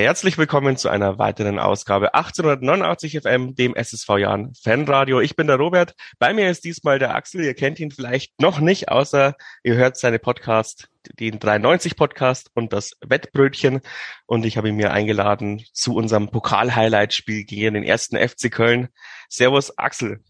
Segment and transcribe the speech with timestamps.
[0.00, 5.20] Herzlich willkommen zu einer weiteren Ausgabe 1889 FM, dem SSV Jahren Fanradio.
[5.20, 5.96] Ich bin der Robert.
[6.20, 7.42] Bei mir ist diesmal der Axel.
[7.42, 10.88] Ihr kennt ihn vielleicht noch nicht, außer ihr hört seine Podcast,
[11.18, 13.80] den 93 Podcast und das Wettbrötchen.
[14.26, 18.90] Und ich habe ihn mir eingeladen zu unserem Pokal-Highlight-Spiel gegen den ersten FC Köln.
[19.28, 20.22] Servus, Axel.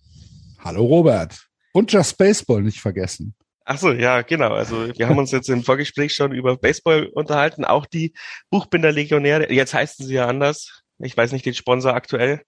[0.61, 1.47] Hallo, Robert.
[1.73, 3.34] Und Just Baseball nicht vergessen.
[3.70, 4.54] Ach so, ja, genau.
[4.54, 7.66] Also wir haben uns jetzt im Vorgespräch schon über Baseball unterhalten.
[7.66, 8.14] Auch die
[8.48, 10.84] Buchbinder-Legionäre, jetzt heißen sie ja anders.
[10.98, 12.41] Ich weiß nicht den Sponsor aktuell,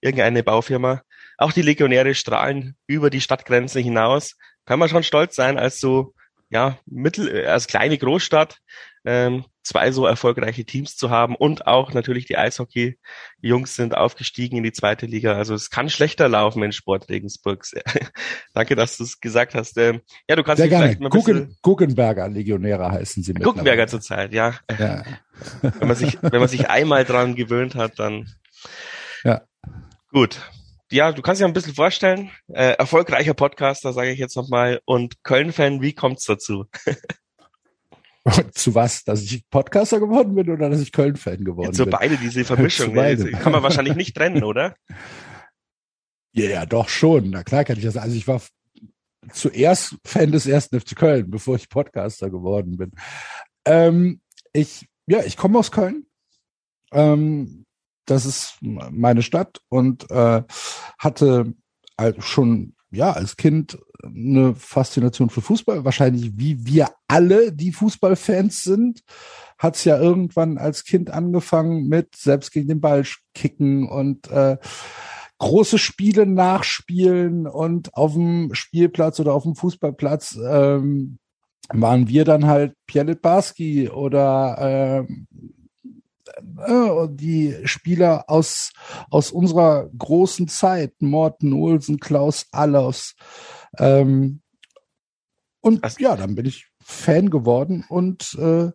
[0.00, 1.02] irgendeine Baufirma.
[1.36, 4.36] Auch die Legionäre strahlen über die Stadtgrenze hinaus.
[4.66, 6.14] Kann man schon stolz sein als so
[6.50, 8.58] ja, mittel, äh, als kleine Großstadt
[9.04, 14.62] ähm, zwei so erfolgreiche Teams zu haben und auch natürlich die Eishockey-Jungs sind aufgestiegen in
[14.62, 15.34] die zweite Liga.
[15.34, 17.64] Also es kann schlechter laufen in Sport Regensburg.
[18.54, 19.76] Danke, dass du es gesagt hast.
[19.78, 20.86] Ähm, ja, du kannst Sehr gerne.
[20.86, 23.34] Vielleicht mal Gucken, Guckenberger Legionäre heißen sie.
[23.34, 24.54] Guckenberger zurzeit, ja.
[24.78, 25.04] ja.
[25.62, 28.26] wenn man sich, wenn man sich einmal dran gewöhnt hat, dann.
[29.22, 29.42] Ja.
[30.10, 30.40] Gut
[30.90, 35.22] ja, du kannst dir ein bisschen vorstellen, äh, erfolgreicher Podcaster, sage ich jetzt nochmal, und
[35.22, 36.66] Köln-Fan, wie kommt's dazu?
[38.52, 39.04] Zu was?
[39.04, 41.92] Dass ich Podcaster geworden bin oder dass ich Köln-Fan geworden Zu bin?
[41.92, 42.94] Zu beide, diese Vermischung.
[42.94, 43.30] beide.
[43.30, 44.74] Kann man wahrscheinlich nicht trennen, oder?
[46.34, 47.30] Ja, ja, doch schon.
[47.30, 47.96] Na klar kann ich das.
[47.96, 48.40] Also ich war
[49.32, 52.92] zuerst Fan des ersten FC Köln, bevor ich Podcaster geworden bin.
[53.64, 54.20] Ähm,
[54.52, 56.06] ich, ja, ich komme aus Köln.
[56.92, 57.64] Ähm,
[58.10, 60.42] das ist meine Stadt und äh,
[60.98, 61.54] hatte
[62.18, 65.84] schon ja als Kind eine Faszination für Fußball.
[65.84, 69.02] Wahrscheinlich wie wir alle, die Fußballfans sind,
[69.58, 74.56] hat es ja irgendwann als Kind angefangen mit selbst gegen den Ball kicken und äh,
[75.38, 81.18] große Spiele nachspielen und auf dem Spielplatz oder auf dem Fußballplatz ähm,
[81.70, 85.06] waren wir dann halt Pierre Barski oder äh, äh,
[87.10, 88.72] die Spieler aus,
[89.10, 93.14] aus unserer großen Zeit, Morten Olsen, Klaus Allers.
[93.78, 94.42] Ähm,
[95.60, 95.98] und Was?
[95.98, 98.70] ja, dann bin ich Fan geworden und äh,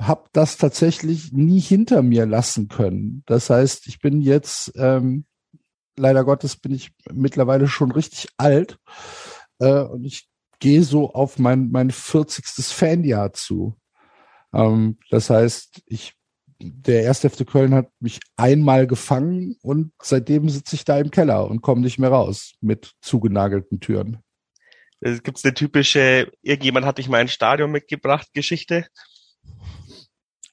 [0.00, 3.22] habe das tatsächlich nie hinter mir lassen können.
[3.26, 5.24] Das heißt, ich bin jetzt, ähm,
[5.96, 8.78] leider Gottes, bin ich mittlerweile schon richtig alt
[9.58, 10.28] äh, und ich
[10.58, 12.44] gehe so auf mein, mein 40.
[12.66, 13.76] Fanjahr zu.
[14.52, 16.14] Ähm, das heißt, ich
[16.64, 21.48] der erste FC Köln hat mich einmal gefangen und seitdem sitze ich da im Keller
[21.48, 24.18] und komme nicht mehr raus mit zugenagelten Türen.
[25.00, 28.86] Gibt es eine typische, irgendjemand hat dich mal ins Stadion mitgebracht, Geschichte?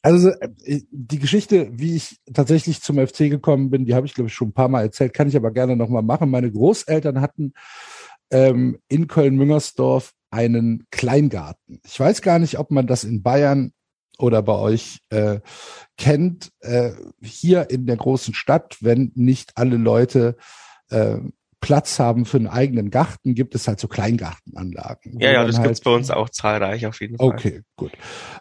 [0.01, 4.27] Also äh, die Geschichte, wie ich tatsächlich zum FC gekommen bin, die habe ich glaube
[4.27, 6.29] ich schon ein paar Mal erzählt, kann ich aber gerne nochmal machen.
[6.29, 7.53] Meine Großeltern hatten
[8.31, 11.79] ähm, in Köln-Müngersdorf einen Kleingarten.
[11.85, 13.71] Ich weiß gar nicht, ob man das in Bayern
[14.21, 15.39] oder bei euch äh,
[15.97, 20.35] kennt, äh, hier in der großen Stadt, wenn nicht alle Leute
[20.89, 21.17] äh,
[21.61, 25.19] Platz haben für einen eigenen Garten, gibt es halt so Kleingartenanlagen.
[25.19, 27.27] Ja, ja, das halt, gibt's bei uns auch zahlreich auf jeden Fall.
[27.27, 27.91] Okay, gut.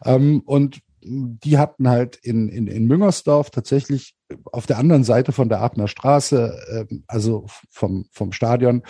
[0.05, 4.15] Ähm, und die hatten halt in, in, in Müngersdorf tatsächlich
[4.53, 8.83] auf der anderen Seite von der Aachener Straße, äh, also vom, vom Stadion,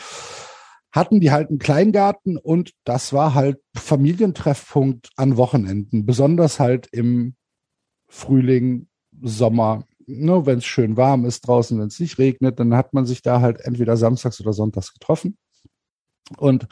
[0.92, 7.36] hatten die halt einen Kleingarten und das war halt Familientreffpunkt an Wochenenden, besonders halt im
[8.08, 8.88] Frühling,
[9.22, 13.06] Sommer, ne, wenn es schön warm ist draußen, wenn es nicht regnet, dann hat man
[13.06, 15.38] sich da halt entweder samstags oder sonntags getroffen.
[16.36, 16.66] Und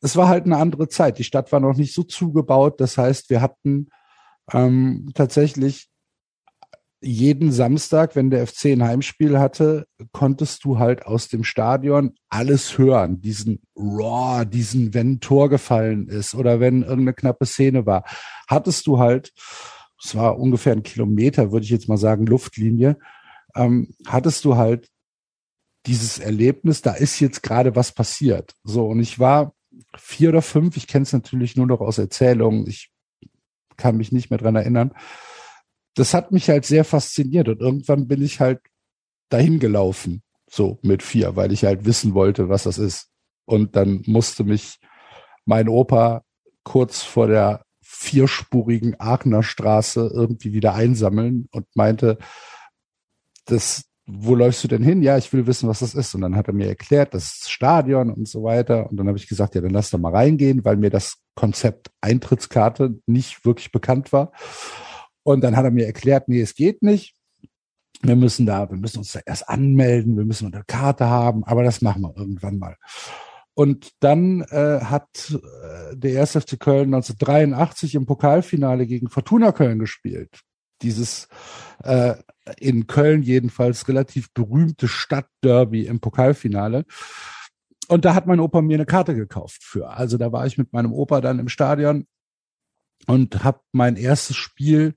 [0.00, 1.18] es war halt eine andere Zeit.
[1.18, 2.80] Die Stadt war noch nicht so zugebaut.
[2.80, 3.88] Das heißt, wir hatten
[4.52, 5.88] ähm, tatsächlich
[7.00, 12.78] jeden Samstag, wenn der FC ein Heimspiel hatte, konntest du halt aus dem Stadion alles
[12.78, 13.20] hören.
[13.20, 18.04] Diesen Raw, diesen, wenn ein Tor gefallen ist oder wenn irgendeine knappe Szene war,
[18.48, 19.32] hattest du halt,
[20.02, 22.98] es war ungefähr ein Kilometer, würde ich jetzt mal sagen, Luftlinie,
[23.54, 24.88] ähm, hattest du halt
[25.86, 28.54] dieses Erlebnis, da ist jetzt gerade was passiert.
[28.64, 29.54] So, und ich war
[29.96, 32.90] vier oder fünf, ich kenne es natürlich nur noch aus Erzählungen, ich
[33.76, 34.92] kann mich nicht mehr dran erinnern
[35.96, 38.60] das hat mich halt sehr fasziniert und irgendwann bin ich halt
[39.30, 43.08] dahin gelaufen, so mit vier, weil ich halt wissen wollte, was das ist.
[43.46, 44.78] Und dann musste mich
[45.46, 46.22] mein Opa
[46.64, 52.18] kurz vor der vierspurigen Aachener Straße irgendwie wieder einsammeln und meinte,
[53.46, 55.02] das, wo läufst du denn hin?
[55.02, 56.14] Ja, ich will wissen, was das ist.
[56.14, 58.90] Und dann hat er mir erklärt, das Stadion und so weiter.
[58.90, 61.90] Und dann habe ich gesagt, ja, dann lass doch mal reingehen, weil mir das Konzept
[62.00, 64.32] Eintrittskarte nicht wirklich bekannt war.
[65.26, 67.16] Und dann hat er mir erklärt, nee, es geht nicht.
[68.00, 71.64] Wir müssen da, wir müssen uns da erst anmelden, wir müssen eine Karte haben, aber
[71.64, 72.76] das machen wir irgendwann mal.
[73.52, 76.30] Und dann äh, hat äh, der 1.
[76.30, 80.42] FC Köln 1983 im Pokalfinale gegen Fortuna Köln gespielt.
[80.82, 81.26] dieses
[81.82, 82.14] äh,
[82.60, 86.84] in Köln jedenfalls relativ berühmte Stadtderby im Pokalfinale.
[87.88, 89.90] Und da hat mein Opa mir eine Karte gekauft für.
[89.90, 92.06] Also da war ich mit meinem Opa dann im Stadion
[93.08, 94.94] und habe mein erstes Spiel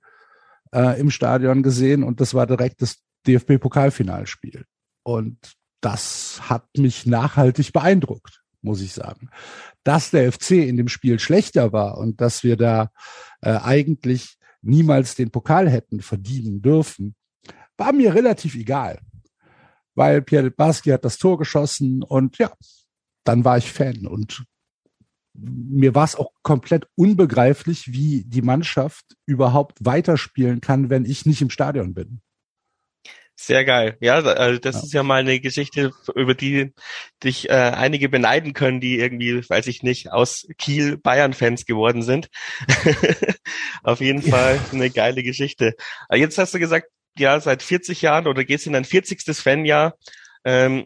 [0.74, 4.66] äh, im Stadion gesehen und das war direkt das DFB-Pokalfinalspiel.
[5.04, 5.38] Und
[5.82, 9.30] das hat mich nachhaltig beeindruckt, muss ich sagen.
[9.84, 12.92] Dass der FC in dem Spiel schlechter war und dass wir da
[13.42, 17.16] äh, eigentlich niemals den Pokal hätten verdienen dürfen,
[17.78, 19.00] war mir relativ egal.
[19.96, 22.52] Weil Pierre Baski hat das Tor geschossen und ja,
[23.24, 24.44] dann war ich Fan und
[25.34, 31.42] mir war es auch komplett unbegreiflich, wie die Mannschaft überhaupt weiterspielen kann, wenn ich nicht
[31.42, 32.22] im Stadion bin.
[33.42, 33.96] Sehr geil.
[34.02, 34.82] Ja, also das ja.
[34.82, 36.74] ist ja mal eine Geschichte, über die
[37.24, 42.28] dich äh, einige beneiden können, die irgendwie, weiß ich nicht, aus Kiel Bayern-Fans geworden sind.
[43.84, 45.76] Auf jeden Fall eine geile Geschichte.
[46.12, 46.88] Jetzt hast du gesagt,
[47.18, 49.22] ja, seit 40 Jahren oder gehst in dein 40.
[49.38, 49.96] Fanjahr.
[50.44, 50.86] Ähm,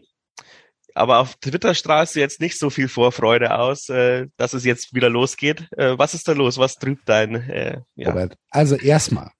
[0.94, 4.94] aber auf Twitter strahlst du jetzt nicht so viel Vorfreude aus, äh, dass es jetzt
[4.94, 5.68] wieder losgeht.
[5.76, 6.56] Äh, was ist da los?
[6.58, 7.34] Was trübt dein?
[7.34, 8.10] Äh, ja.
[8.10, 9.30] Robert, also erstmal,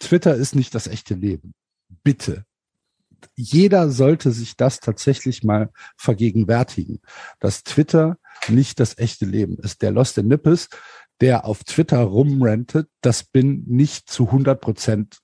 [0.00, 1.54] Twitter ist nicht das echte Leben.
[2.02, 2.44] Bitte.
[3.36, 7.00] Jeder sollte sich das tatsächlich mal vergegenwärtigen,
[7.40, 8.18] dass Twitter
[8.48, 9.80] nicht das echte Leben ist.
[9.80, 10.68] Der Lost in Nippes,
[11.20, 15.18] der auf Twitter rumrentet, das bin nicht zu 100 Prozent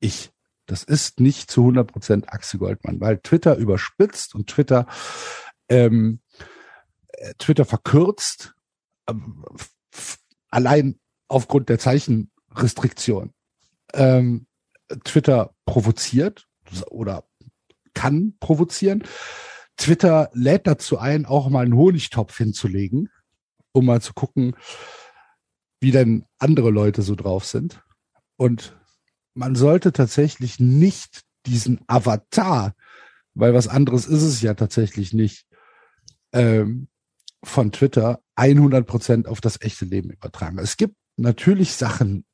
[0.00, 0.30] ich.
[0.66, 4.86] Das ist nicht zu 100 Prozent Axel Goldmann, weil Twitter überspitzt und Twitter,
[5.68, 6.20] ähm,
[7.08, 8.54] äh, Twitter verkürzt,
[9.08, 9.44] ähm,
[10.50, 10.98] allein
[11.28, 13.32] aufgrund der Zeichenrestriktion.
[13.94, 14.46] Ähm,
[15.04, 16.46] Twitter provoziert
[16.90, 17.24] oder
[17.94, 19.04] kann provozieren.
[19.76, 23.10] Twitter lädt dazu ein, auch mal einen Honigtopf hinzulegen,
[23.72, 24.56] um mal zu gucken,
[25.80, 27.82] wie denn andere Leute so drauf sind.
[28.36, 28.76] Und
[29.36, 32.74] man sollte tatsächlich nicht diesen Avatar,
[33.34, 35.46] weil was anderes ist es ja tatsächlich nicht,
[36.32, 36.88] ähm,
[37.44, 40.58] von Twitter 100 Prozent auf das echte Leben übertragen.
[40.58, 42.24] Es gibt natürlich Sachen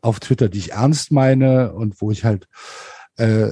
[0.00, 2.48] auf Twitter, die ich ernst meine und wo ich halt,
[3.18, 3.50] äh,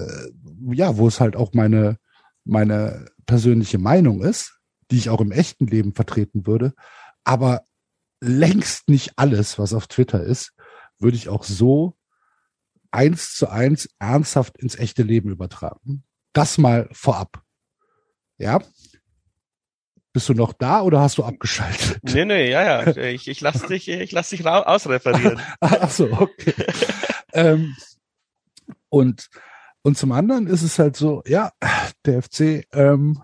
[0.73, 1.99] ja, wo es halt auch meine,
[2.45, 4.59] meine persönliche Meinung ist,
[4.91, 6.73] die ich auch im echten Leben vertreten würde.
[7.25, 7.63] Aber
[8.21, 10.55] längst nicht alles, was auf Twitter ist,
[10.99, 11.95] würde ich auch so
[12.95, 16.05] eins zu eins ernsthaft ins echte Leben übertragen.
[16.33, 17.43] Das mal vorab.
[18.39, 18.61] Ja.
[20.13, 21.99] Bist du noch da oder hast du abgeschaltet?
[22.05, 22.97] Nee, nee, ja, ja.
[22.97, 25.41] Ich, ich lass dich, ich lass dich ausreferieren.
[25.61, 26.55] Ach so, okay.
[27.33, 27.75] ähm,
[28.89, 29.29] und,
[29.83, 31.51] und zum anderen ist es halt so, ja,
[32.05, 33.21] der FC, ähm,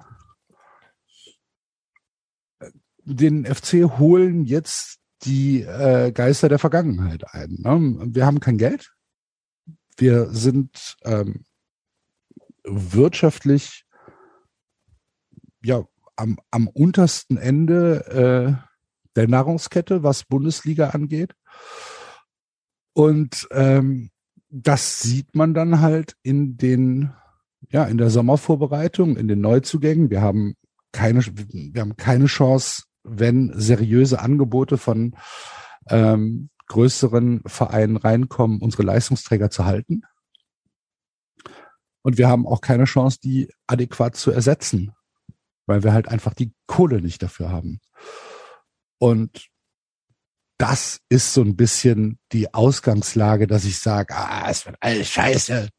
[3.04, 7.58] den FC holen jetzt die äh, Geister der Vergangenheit ein.
[7.60, 8.08] Ne?
[8.14, 8.90] Wir haben kein Geld.
[10.00, 11.44] Wir sind ähm,
[12.64, 13.84] wirtschaftlich
[15.62, 15.84] ja
[16.16, 18.70] am, am untersten Ende äh,
[19.14, 21.34] der Nahrungskette, was Bundesliga angeht.
[22.94, 24.10] Und ähm,
[24.48, 27.12] das sieht man dann halt in den,
[27.68, 30.08] ja, in der Sommervorbereitung, in den Neuzugängen.
[30.08, 30.54] Wir haben
[30.92, 35.14] keine, wir haben keine Chance, wenn seriöse Angebote von
[35.90, 40.02] ähm, größeren Vereinen reinkommen, unsere Leistungsträger zu halten.
[42.02, 44.92] Und wir haben auch keine Chance, die adäquat zu ersetzen,
[45.66, 47.80] weil wir halt einfach die Kohle nicht dafür haben.
[48.98, 49.48] Und
[50.58, 55.70] das ist so ein bisschen die Ausgangslage, dass ich sage, ah, es wird alles scheiße.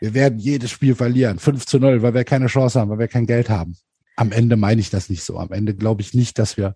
[0.00, 1.40] Wir werden jedes Spiel verlieren.
[1.40, 3.76] 5 zu 0, weil wir keine Chance haben, weil wir kein Geld haben.
[4.16, 5.38] Am Ende meine ich das nicht so.
[5.38, 6.74] Am Ende glaube ich nicht, dass wir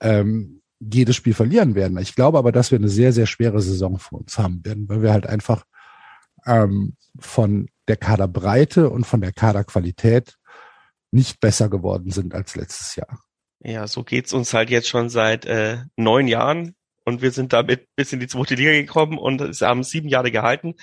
[0.00, 1.98] ähm, jedes Spiel verlieren werden.
[1.98, 5.02] Ich glaube aber, dass wir eine sehr, sehr schwere Saison vor uns haben werden, weil
[5.02, 5.64] wir halt einfach
[6.46, 10.36] ähm, von der Kaderbreite und von der Kaderqualität
[11.10, 13.20] nicht besser geworden sind als letztes Jahr.
[13.60, 17.88] Ja, so geht's uns halt jetzt schon seit äh, neun Jahren und wir sind damit
[17.96, 20.74] bis in die zweite Liga gekommen und es haben sieben Jahre gehalten.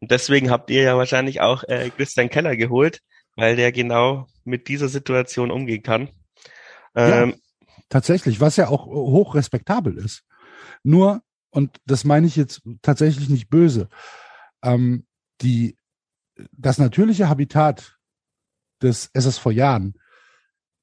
[0.00, 3.00] Und deswegen habt ihr ja wahrscheinlich auch äh, Christian Keller geholt,
[3.36, 6.08] weil der genau mit dieser Situation umgehen kann.
[6.94, 7.36] Ähm, ja.
[7.94, 10.24] Tatsächlich, was ja auch hoch respektabel ist.
[10.82, 13.88] Nur, und das meine ich jetzt tatsächlich nicht böse,
[14.64, 15.06] ähm,
[15.42, 15.78] die,
[16.50, 17.96] das natürliche Habitat
[18.82, 19.94] des SSV Jahren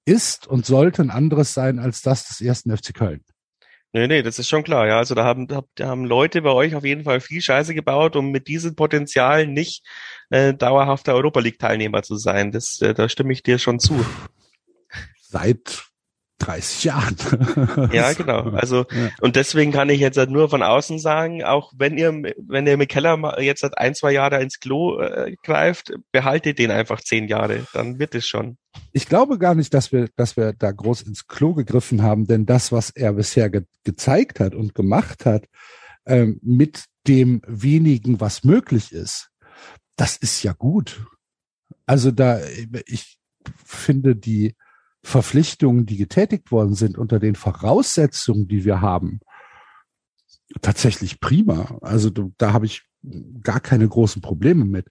[0.06, 3.26] ist und sollte ein anderes sein als das des ersten FC Köln.
[3.92, 4.98] Nee, nee, das ist schon klar, ja.
[4.98, 8.32] Also da haben, da haben Leute bei euch auf jeden Fall viel Scheiße gebaut, um
[8.32, 9.86] mit diesem Potenzial nicht
[10.30, 12.54] äh, dauerhafter Europa League Teilnehmer zu sein.
[12.54, 14.06] Das, äh, da stimme ich dir schon zu.
[15.20, 15.91] Seit
[16.42, 17.16] 30 Jahren.
[17.92, 18.50] ja, genau.
[18.52, 19.10] Also ja.
[19.22, 22.78] und deswegen kann ich jetzt halt nur von außen sagen, auch wenn ihr wenn ihr
[22.78, 27.66] McKellar jetzt halt ein zwei Jahre ins Klo äh, greift, behaltet den einfach zehn Jahre,
[27.74, 28.58] dann wird es schon.
[28.92, 32.46] Ich glaube gar nicht, dass wir dass wir da groß ins Klo gegriffen haben, denn
[32.46, 35.46] das, was er bisher ge gezeigt hat und gemacht hat,
[36.06, 39.30] ähm, mit dem wenigen, was möglich ist,
[39.96, 41.06] das ist ja gut.
[41.86, 42.40] Also da
[42.86, 43.18] ich
[43.66, 44.56] finde die
[45.04, 49.20] Verpflichtungen, die getätigt worden sind, unter den Voraussetzungen, die wir haben,
[50.62, 51.78] tatsächlich prima.
[51.82, 52.84] Also da habe ich
[53.42, 54.88] gar keine großen Probleme mit.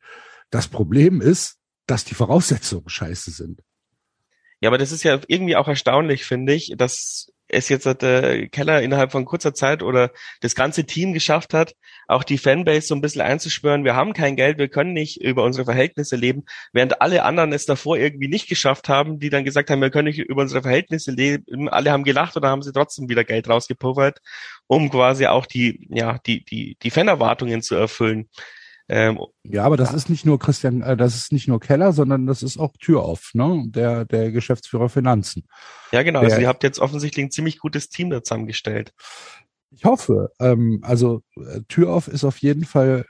[0.50, 3.62] Das Problem ist, dass die Voraussetzungen scheiße sind.
[4.60, 8.82] Ja, aber das ist ja irgendwie auch erstaunlich, finde ich, dass es jetzt der Keller
[8.82, 11.74] innerhalb von kurzer Zeit oder das ganze Team geschafft hat,
[12.06, 15.44] auch die Fanbase so ein bisschen einzuschwören, wir haben kein Geld, wir können nicht über
[15.44, 19.70] unsere Verhältnisse leben, während alle anderen es davor irgendwie nicht geschafft haben, die dann gesagt
[19.70, 21.68] haben, wir können nicht über unsere Verhältnisse leben.
[21.68, 24.20] Alle haben gelacht oder haben sie trotzdem wieder Geld rausgepuffert,
[24.66, 28.28] um quasi auch die, ja, die, die, die Fanerwartungen zu erfüllen.
[28.92, 29.96] Ähm, ja, aber das ja.
[29.96, 33.30] ist nicht nur Christian, äh, das ist nicht nur Keller, sondern das ist auch Türoff,
[33.34, 33.62] ne?
[33.68, 35.46] Der, der Geschäftsführer Finanzen.
[35.92, 36.18] Ja, genau.
[36.18, 38.92] Also der, also ihr habt jetzt offensichtlich ein ziemlich gutes Team da zusammengestellt.
[39.70, 40.32] Ich hoffe.
[40.40, 43.06] Ähm, also äh, Türoff ist auf jeden Fall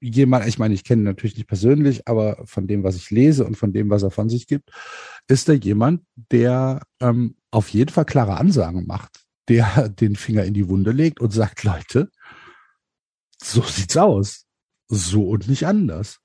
[0.00, 3.44] jemand, ich meine, ich kenne ihn natürlich nicht persönlich, aber von dem, was ich lese
[3.44, 4.70] und von dem, was er von sich gibt,
[5.28, 6.02] ist er jemand,
[6.32, 11.20] der ähm, auf jeden Fall klare Ansagen macht, der den Finger in die Wunde legt
[11.20, 12.10] und sagt, Leute,
[13.40, 14.43] so sieht's aus
[14.88, 16.20] so und nicht anders.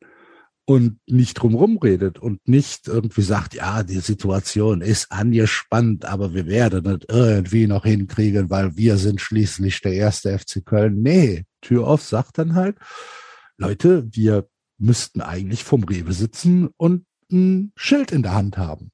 [0.66, 6.46] Und nicht drumherum redet und nicht irgendwie sagt, ja, die Situation ist angespannt, aber wir
[6.46, 11.02] werden es irgendwie noch hinkriegen, weil wir sind schließlich der erste FC Köln.
[11.02, 12.78] Nee, Tür auf sagt dann halt,
[13.58, 14.48] Leute, wir
[14.78, 18.92] müssten eigentlich vom Rewe sitzen und ein Schild in der Hand haben.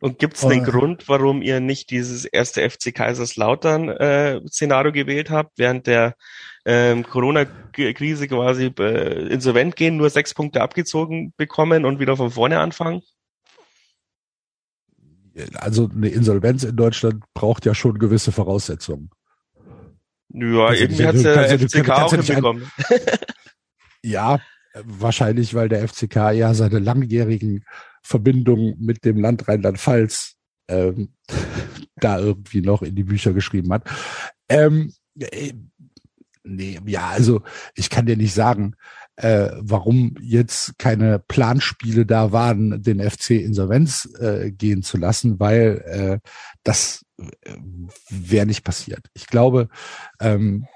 [0.00, 4.92] Und gibt es einen äh, Grund, warum ihr nicht dieses erste FC Kaiserslautern äh, Szenario
[4.92, 6.14] gewählt habt, während der
[6.64, 12.60] ähm, Corona-Krise quasi äh, insolvent gehen, nur sechs Punkte abgezogen bekommen und wieder von vorne
[12.60, 13.02] anfangen?
[15.54, 19.10] Also eine Insolvenz in Deutschland braucht ja schon gewisse Voraussetzungen.
[20.30, 22.70] Ja, also, irgendwie hat der FCK auch hinbekommen.
[24.02, 24.40] ja,
[24.84, 27.64] wahrscheinlich, weil der FCK ja seine langjährigen
[28.08, 30.36] Verbindungen mit dem Land Rheinland-Pfalz
[30.68, 31.10] ähm,
[31.96, 33.84] da irgendwie noch in die Bücher geschrieben hat.
[34.48, 35.52] Ähm, äh,
[36.42, 37.42] nee, ja, also
[37.74, 38.76] ich kann dir nicht sagen,
[39.16, 45.82] äh, warum jetzt keine Planspiele da waren, den FC Insolvenz äh, gehen zu lassen, weil
[45.84, 46.30] äh,
[46.62, 47.56] das äh,
[48.08, 49.06] wäre nicht passiert.
[49.12, 49.68] Ich glaube,
[50.18, 50.66] ähm,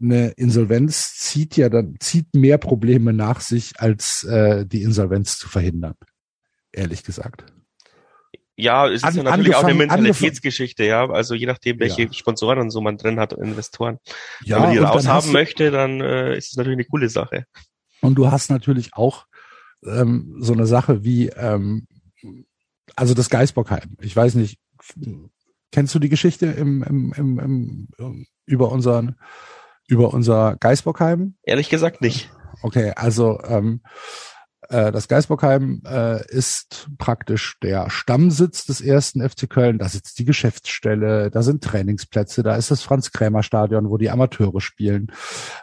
[0.00, 5.48] eine Insolvenz zieht ja dann zieht mehr Probleme nach sich, als äh, die Insolvenz zu
[5.48, 5.94] verhindern.
[6.72, 7.44] Ehrlich gesagt.
[8.56, 11.08] Ja, es ist An, ja natürlich auch eine Mentalitätsgeschichte, ja.
[11.08, 12.12] Also je nachdem, welche ja.
[12.12, 13.98] Sponsoren und so man drin hat, Investoren.
[14.44, 17.44] Ja, Wenn man die raushaben möchte, dann äh, ist es natürlich eine coole Sache.
[18.02, 19.26] Und du hast natürlich auch
[19.84, 21.86] ähm, so eine Sache wie, ähm,
[22.96, 23.96] also das Geisbockheim.
[24.00, 24.58] Ich weiß nicht,
[25.72, 29.16] kennst du die Geschichte im, im, im, im, über unseren
[29.90, 31.34] über unser Geisbockheim?
[31.42, 32.30] Ehrlich gesagt nicht.
[32.62, 34.39] Okay, also ähm, äh,
[34.70, 39.78] das Geisbockheim äh, ist praktisch der Stammsitz des ersten FC Köln.
[39.78, 45.10] Da sitzt die Geschäftsstelle, da sind Trainingsplätze, da ist das Franz-Krämer-Stadion, wo die Amateure spielen.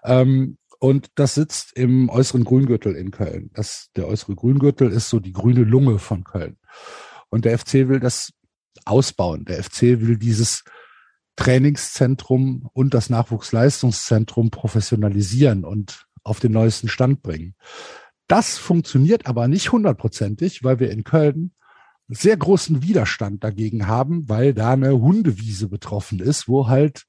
[0.03, 3.49] Ähm, und das sitzt im äußeren Grüngürtel in Köln.
[3.53, 6.57] Das, der äußere Grüngürtel ist so die grüne Lunge von Köln.
[7.29, 8.33] Und der FC will das
[8.85, 9.45] ausbauen.
[9.45, 10.63] Der FC will dieses
[11.37, 17.55] Trainingszentrum und das Nachwuchsleistungszentrum professionalisieren und auf den neuesten Stand bringen.
[18.27, 21.51] Das funktioniert aber nicht hundertprozentig, weil wir in Köln
[22.09, 27.05] sehr großen Widerstand dagegen haben, weil da eine Hundewiese betroffen ist, wo halt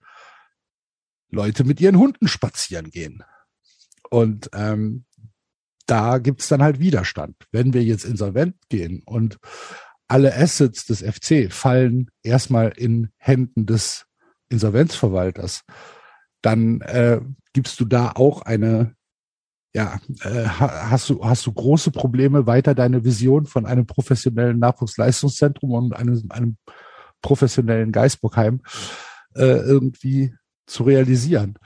[1.30, 3.22] Leute mit ihren Hunden spazieren gehen.
[4.10, 5.04] Und ähm,
[5.86, 7.36] da gibt's dann halt Widerstand.
[7.50, 9.38] Wenn wir jetzt insolvent gehen und
[10.08, 14.06] alle Assets des FC fallen erstmal in Händen des
[14.48, 15.64] Insolvenzverwalters,
[16.40, 17.20] dann äh,
[17.52, 18.94] gibst du da auch eine
[19.78, 25.70] ja, äh, hast du, hast du große Probleme, weiter deine Vision von einem professionellen Nachwuchsleistungszentrum
[25.70, 26.56] und einem, einem
[27.22, 28.60] professionellen Geisbockheim
[29.36, 30.34] äh, irgendwie
[30.66, 31.60] zu realisieren.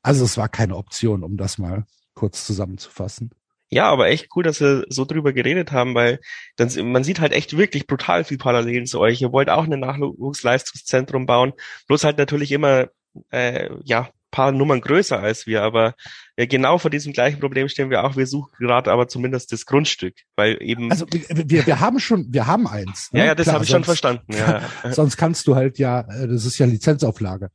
[0.00, 1.84] Also es war keine Option, um das mal
[2.14, 3.32] kurz zusammenzufassen.
[3.68, 6.20] Ja, aber echt cool, dass wir so drüber geredet haben, weil
[6.56, 9.20] dann, man sieht halt echt wirklich brutal viel Parallelen zu euch.
[9.20, 11.52] Ihr wollt auch ein Nachwuchsleistungszentrum bauen,
[11.86, 12.86] bloß halt natürlich immer
[13.28, 15.94] äh, ja paar Nummern größer als wir, aber
[16.36, 18.16] ja, genau vor diesem gleichen Problem stehen wir auch.
[18.16, 20.90] Wir suchen gerade aber zumindest das Grundstück, weil eben.
[20.90, 23.12] Also wir, wir haben schon, wir haben eins.
[23.12, 23.20] Ne?
[23.20, 24.32] Ja, ja, das habe ich schon verstanden.
[24.32, 24.62] Ja.
[24.92, 27.50] sonst kannst du halt ja, äh, das ist ja Lizenzauflage.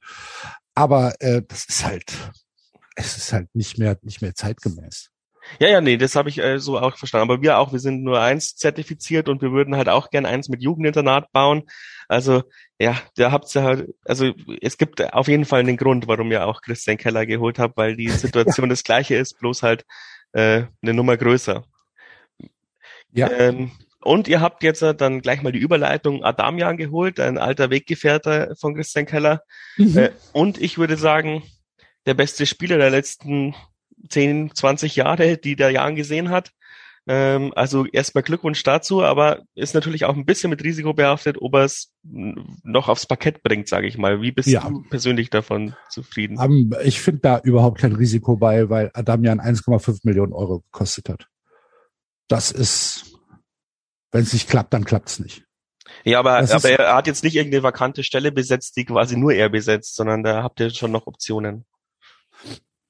[0.75, 2.13] Aber äh, das ist halt,
[2.95, 5.12] es ist halt nicht mehr, nicht mehr zeitgemäß.
[5.59, 7.29] Ja, ja, nee, das habe ich äh, so auch verstanden.
[7.29, 10.49] Aber wir auch, wir sind nur eins zertifiziert und wir würden halt auch gern eins
[10.49, 11.63] mit Jugendinternat bauen.
[12.07, 12.43] Also
[12.79, 14.31] ja, da habt ihr halt, also
[14.61, 17.95] es gibt auf jeden Fall einen Grund, warum ihr auch Christian Keller geholt habt, weil
[17.95, 19.85] die Situation das gleiche ist, bloß halt
[20.33, 21.63] äh, eine Nummer größer.
[23.13, 23.31] Ja.
[23.31, 23.71] Ähm,
[24.01, 28.75] und ihr habt jetzt dann gleich mal die Überleitung Adamian geholt, ein alter Weggefährter von
[28.75, 29.43] Christian Keller.
[29.77, 29.97] Mhm.
[29.97, 31.43] Äh, und ich würde sagen,
[32.05, 33.55] der beste Spieler der letzten
[34.09, 36.51] 10, 20 Jahre, die der Jan gesehen hat.
[37.05, 41.55] Ähm, also erstmal Glückwunsch dazu, aber ist natürlich auch ein bisschen mit Risiko behaftet, ob
[41.55, 44.21] er es noch aufs Parkett bringt, sage ich mal.
[44.21, 44.69] Wie bist ja.
[44.69, 46.37] du persönlich davon zufrieden?
[46.37, 51.27] Um, ich finde da überhaupt kein Risiko bei, weil Adamian 1,5 Millionen Euro gekostet hat.
[52.29, 53.19] Das ist,
[54.11, 55.43] wenn es nicht klappt, dann klappt es nicht.
[56.05, 59.49] Ja, aber, aber er hat jetzt nicht irgendeine vakante Stelle besetzt, die quasi nur er
[59.49, 61.65] besetzt, sondern da habt ihr schon noch Optionen.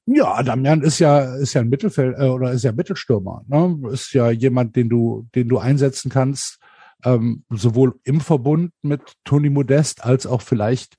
[0.05, 3.43] Ja, Damian ist ja ist ja ein Mittelfeld äh, oder ist ja Mittelstürmer.
[3.47, 3.79] Ne?
[3.91, 6.59] Ist ja jemand, den du den du einsetzen kannst,
[7.05, 10.97] ähm, sowohl im Verbund mit Toni Modest als auch vielleicht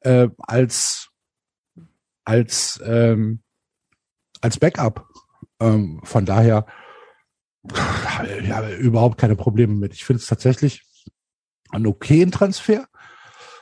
[0.00, 1.10] äh, als
[2.24, 3.42] als ähm,
[4.40, 5.06] als Backup.
[5.60, 6.66] Ähm, von daher
[8.42, 9.92] ja, überhaupt keine Probleme mit.
[9.94, 10.82] Ich finde es tatsächlich
[11.70, 12.86] einen okayen Transfer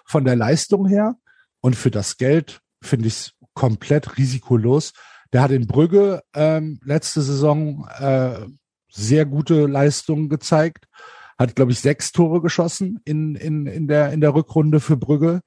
[0.04, 1.16] von der Leistung her
[1.60, 4.92] und für das Geld finde ich es komplett risikolos.
[5.32, 8.46] Der hat in Brügge ähm, letzte Saison äh,
[8.88, 10.86] sehr gute Leistungen gezeigt,
[11.36, 15.40] hat glaube ich sechs Tore geschossen in in in der in der Rückrunde für Brügge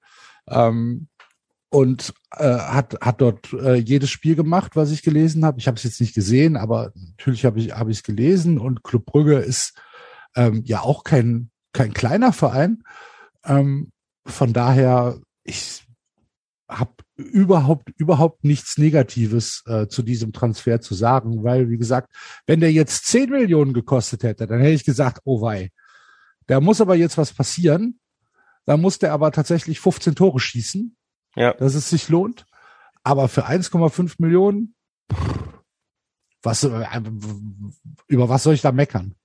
[0.50, 1.08] ähm,
[1.70, 5.60] und äh, hat hat dort äh, jedes Spiel gemacht, was ich gelesen habe.
[5.60, 8.84] Ich habe es jetzt nicht gesehen, aber natürlich habe ich habe ich es gelesen und
[8.84, 9.80] Club Brügge ist
[10.36, 12.84] ähm, ja auch kein kein kleiner Verein.
[13.46, 13.94] Ähm,
[14.26, 15.86] von daher ich
[16.68, 22.14] habe überhaupt überhaupt nichts Negatives äh, zu diesem Transfer zu sagen, weil wie gesagt,
[22.46, 25.72] wenn der jetzt 10 Millionen gekostet hätte, dann hätte ich gesagt, oh wei.
[26.48, 28.00] Da muss aber jetzt was passieren.
[28.66, 30.96] Da muss der aber tatsächlich 15 Tore schießen,
[31.36, 31.54] ja.
[31.54, 32.46] dass es sich lohnt.
[33.04, 34.76] Aber für 1,5 Millionen,
[36.44, 36.86] was äh,
[38.08, 39.16] über was soll ich da meckern?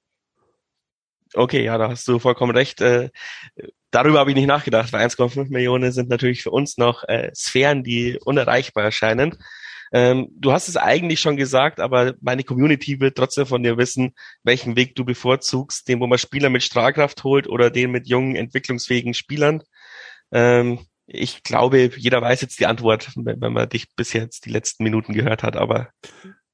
[1.35, 2.81] Okay, ja, da hast du vollkommen recht.
[3.91, 7.83] Darüber habe ich nicht nachgedacht, weil 1,5 Millionen sind natürlich für uns noch äh, Sphären,
[7.83, 9.37] die unerreichbar erscheinen.
[9.93, 14.15] Ähm, du hast es eigentlich schon gesagt, aber meine Community wird trotzdem von dir wissen,
[14.43, 18.35] welchen Weg du bevorzugst, den, wo man Spieler mit Strahlkraft holt oder den mit jungen,
[18.35, 19.63] entwicklungsfähigen Spielern.
[20.33, 24.51] Ähm, ich glaube, jeder weiß jetzt die Antwort, wenn, wenn man dich bis jetzt die
[24.51, 25.91] letzten Minuten gehört hat, aber.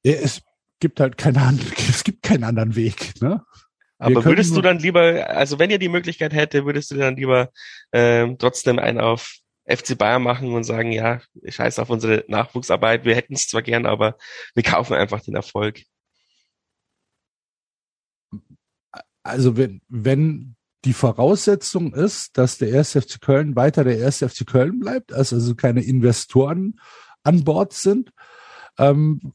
[0.03, 0.41] Ja, es
[0.79, 1.57] gibt halt keine,
[1.89, 3.43] es gibt keinen anderen Weg, ne?
[4.03, 7.49] Aber würdest du dann lieber, also wenn ihr die Möglichkeit hätte, würdest du dann lieber
[7.93, 13.05] ähm, trotzdem einen auf FC Bayern machen und sagen, ja, ich scheiß auf unsere Nachwuchsarbeit,
[13.05, 14.17] wir hätten es zwar gern, aber
[14.55, 15.83] wir kaufen einfach den Erfolg.
[19.23, 22.91] Also wenn, wenn die Voraussetzung ist, dass der 1.
[22.91, 24.17] FC Köln weiter der 1.
[24.17, 26.77] FC Köln bleibt, also, also keine Investoren
[27.23, 28.11] an Bord sind,
[28.77, 29.33] ähm,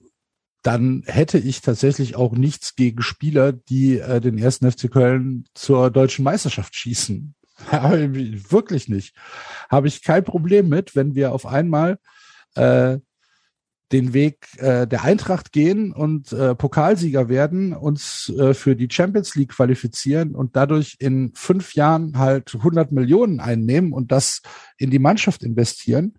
[0.63, 5.91] dann hätte ich tatsächlich auch nichts gegen Spieler, die äh, den ersten FC Köln zur
[5.91, 7.35] deutschen Meisterschaft schießen.
[7.71, 9.15] Wirklich nicht.
[9.71, 11.99] Habe ich kein Problem mit, wenn wir auf einmal
[12.55, 12.99] äh,
[13.93, 19.35] den Weg äh, der Eintracht gehen und äh, Pokalsieger werden, uns äh, für die Champions
[19.35, 24.43] League qualifizieren und dadurch in fünf Jahren halt 100 Millionen einnehmen und das
[24.77, 26.18] in die Mannschaft investieren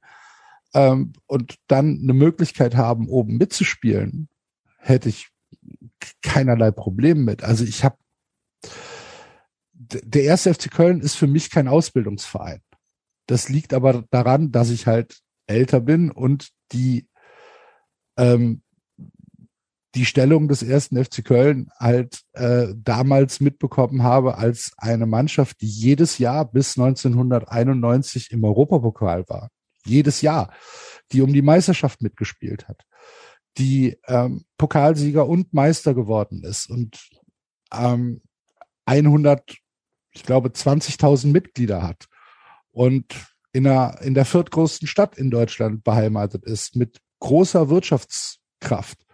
[0.74, 4.30] ähm, und dann eine Möglichkeit haben, oben mitzuspielen,
[4.78, 5.30] hätte ich
[6.22, 7.44] keinerlei Problem mit.
[7.44, 7.98] Also ich habe
[9.74, 12.62] der erste FC Köln ist für mich kein Ausbildungsverein.
[13.28, 17.08] Das liegt aber daran, dass ich halt älter bin und die
[18.18, 18.62] ähm,
[19.96, 25.68] die Stellung des ersten FC Köln halt äh, damals mitbekommen habe als eine Mannschaft, die
[25.68, 29.50] jedes Jahr bis 1991 im Europapokal war.
[29.86, 30.54] Jedes Jahr,
[31.12, 32.86] die um die Meisterschaft mitgespielt hat
[33.60, 37.10] die ähm, Pokalsieger und Meister geworden ist und
[37.72, 38.22] ähm,
[38.86, 39.58] 100,
[40.12, 42.08] ich glaube 20.000 Mitglieder hat
[42.72, 43.14] und
[43.52, 49.06] in der, in der viertgrößten Stadt in Deutschland beheimatet ist mit großer Wirtschaftskraft.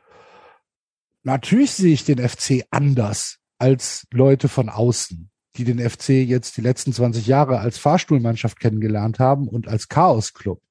[1.23, 6.61] Natürlich sehe ich den FC anders als Leute von außen, die den FC jetzt die
[6.61, 10.61] letzten 20 Jahre als Fahrstuhlmannschaft kennengelernt haben und als Chaosclub.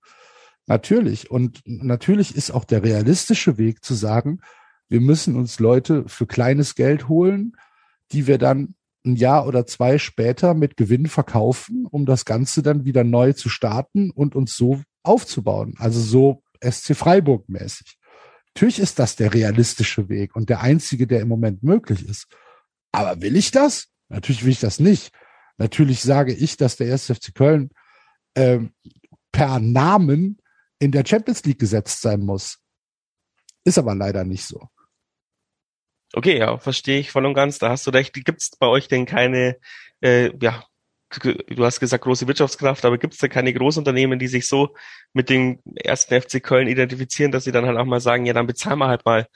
[0.67, 1.31] Natürlich.
[1.31, 4.41] Und natürlich ist auch der realistische Weg zu sagen,
[4.89, 7.57] wir müssen uns Leute für kleines Geld holen,
[8.13, 12.85] die wir dann ein Jahr oder zwei später mit Gewinn verkaufen, um das Ganze dann
[12.85, 15.75] wieder neu zu starten und uns so aufzubauen.
[15.79, 17.99] Also so SC Freiburg mäßig.
[18.55, 22.29] Natürlich ist das der realistische Weg und der einzige, der im Moment möglich ist.
[22.93, 23.89] Aber will ich das?
[24.15, 25.13] Natürlich will ich das nicht.
[25.59, 27.07] Natürlich sage ich, dass der 1.
[27.07, 27.71] FC Köln
[28.35, 28.61] äh,
[29.33, 30.41] per Namen
[30.79, 32.61] in der Champions League gesetzt sein muss.
[33.65, 34.69] Ist aber leider nicht so.
[36.13, 37.59] Okay, ja, verstehe ich voll und ganz.
[37.59, 38.15] Da hast du recht.
[38.15, 39.57] Gibt es bei euch denn keine,
[40.01, 40.63] äh, ja,
[41.19, 44.77] du hast gesagt große Wirtschaftskraft, aber gibt es da keine Großunternehmen, die sich so
[45.13, 48.47] mit dem ersten FC Köln identifizieren, dass sie dann halt auch mal sagen, ja, dann
[48.47, 49.27] bezahlen wir halt mal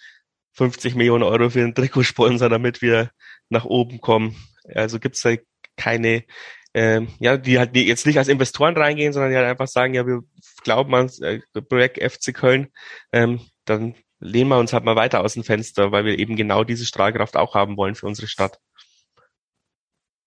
[0.52, 3.10] 50 Millionen Euro für den Trikotsponsor, damit wir
[3.48, 4.36] nach oben kommen.
[4.74, 5.34] Also gibt es da
[5.76, 6.24] keine,
[6.72, 10.06] äh, ja, die halt jetzt nicht als Investoren reingehen, sondern die halt einfach sagen, ja,
[10.06, 10.22] wir
[10.62, 12.68] glauben an äh, Projekt FC Köln,
[13.12, 16.64] ähm, dann lehnen wir uns halt mal weiter aus dem Fenster, weil wir eben genau
[16.64, 18.58] diese Strahlkraft auch haben wollen für unsere Stadt.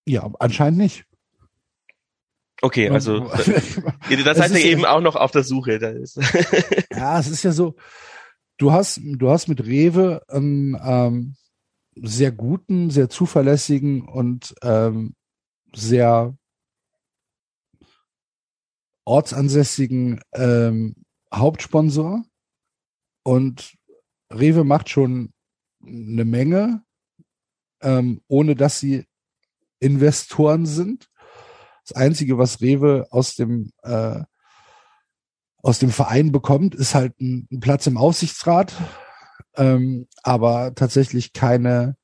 [0.05, 1.05] Ja, anscheinend nicht.
[2.61, 3.19] Okay, also
[4.23, 5.79] das heißt ja eben auch noch auf der Suche.
[6.91, 7.75] ja, es ist ja so,
[8.61, 11.35] du hast, du hast mit Rewe einen ähm,
[11.95, 15.15] sehr guten, sehr zuverlässigen und ähm,
[15.73, 16.37] sehr
[19.03, 20.95] ortsansässigen ähm,
[21.33, 22.23] Hauptsponsor
[23.23, 23.75] und
[24.31, 25.33] Rewe macht schon
[25.83, 26.83] eine Menge,
[27.81, 29.05] ähm, ohne dass sie
[29.79, 31.09] Investoren sind.
[31.87, 34.21] Das Einzige, was Rewe aus dem äh,
[35.63, 38.73] aus dem Verein bekommt, ist halt ein, ein Platz im Aufsichtsrat,
[39.55, 41.95] ähm, aber tatsächlich keine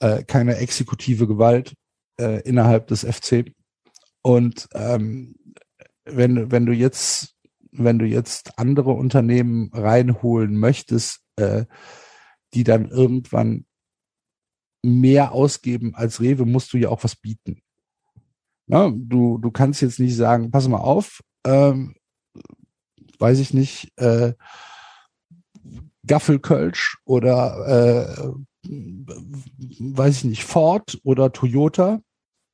[0.00, 1.74] äh, keine exekutive Gewalt
[2.20, 3.52] äh, innerhalb des FC.
[4.22, 5.34] Und ähm,
[6.04, 7.34] wenn wenn du jetzt
[7.70, 11.66] wenn du jetzt andere Unternehmen reinholen möchtest, äh,
[12.54, 13.66] die dann irgendwann
[14.82, 17.60] mehr ausgeben als Rewe, musst du ja auch was bieten.
[18.66, 21.94] Na, du, du kannst jetzt nicht sagen, pass mal auf, ähm,
[23.18, 24.34] weiß ich nicht, äh,
[26.06, 28.34] Gaffelkölsch oder
[28.66, 32.00] äh, weiß ich nicht, Ford oder Toyota,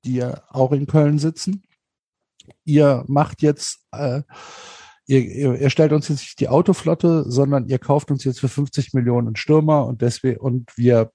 [0.05, 1.63] die ja auch in Köln sitzen.
[2.65, 4.23] Ihr macht jetzt äh,
[5.07, 8.49] ihr, ihr, ihr stellt uns jetzt nicht die Autoflotte, sondern ihr kauft uns jetzt für
[8.49, 11.13] 50 Millionen Stürmer und deswegen, und wir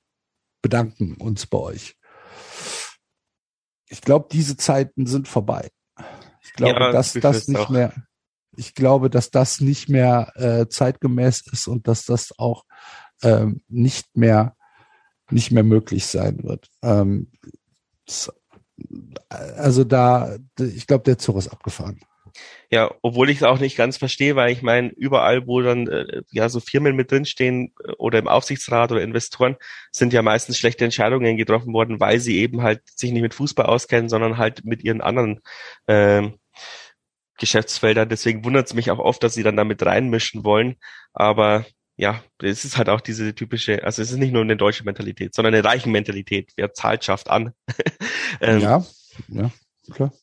[0.61, 1.95] bedanken uns bei euch.
[3.87, 5.69] Ich glaube, diese Zeiten sind vorbei.
[6.41, 7.69] Ich glaube, ja, dass das nicht auch.
[7.69, 7.93] mehr,
[8.59, 12.65] ich glaube, dass das nicht mehr äh, zeitgemäß ist und dass das auch
[13.23, 14.55] ähm, nicht mehr
[15.31, 16.69] nicht mehr möglich sein wird.
[16.81, 17.31] Ähm,
[19.29, 21.99] also da, ich glaube, der Zug ist abgefahren.
[22.71, 26.21] Ja, obwohl ich es auch nicht ganz verstehe, weil ich meine, überall, wo dann äh,
[26.31, 29.55] ja so Firmen mit drinstehen äh, oder im Aufsichtsrat oder Investoren,
[29.91, 33.65] sind ja meistens schlechte Entscheidungen getroffen worden, weil sie eben halt sich nicht mit Fußball
[33.65, 35.41] auskennen, sondern halt mit ihren anderen
[35.87, 36.29] äh,
[37.39, 38.09] Geschäftsfeldern.
[38.09, 40.75] Deswegen wundert es mich auch oft, dass sie dann damit reinmischen wollen.
[41.13, 41.65] Aber
[41.97, 45.35] ja, es ist halt auch diese typische, also es ist nicht nur eine deutsche Mentalität,
[45.35, 46.51] sondern eine reichen Mentalität.
[46.55, 47.53] Wer zahlt, schafft an.
[48.41, 48.85] ähm, ja,
[49.27, 49.51] ja,
[49.91, 50.13] klar.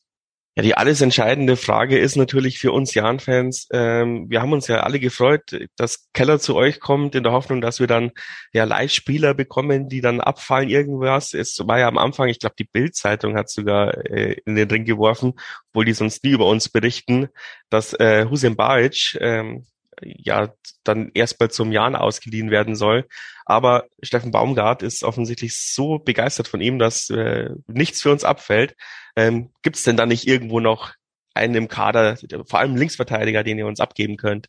[0.57, 4.79] Ja, die alles entscheidende Frage ist natürlich für uns Jan-Fans, ähm, wir haben uns ja
[4.79, 8.09] alle gefreut, dass Keller zu euch kommt, in der Hoffnung, dass wir dann
[8.53, 11.35] ja Live-Spieler bekommen, die dann abfallen irgendwas.
[11.35, 14.83] Es war ja am Anfang, ich glaube, die Bild-Zeitung hat sogar äh, in den Ring
[14.83, 15.33] geworfen,
[15.69, 17.27] obwohl die sonst nie über uns berichten,
[17.69, 19.67] dass äh, Hussein Baric ähm,
[20.01, 23.07] ja dann erst bald zum Jahren ausgeliehen werden soll.
[23.45, 28.75] Aber Steffen Baumgart ist offensichtlich so begeistert von ihm, dass äh, nichts für uns abfällt.
[29.15, 30.93] Ähm, Gibt es denn da nicht irgendwo noch
[31.33, 34.47] einen im Kader, vor allem Linksverteidiger, den ihr uns abgeben könnt?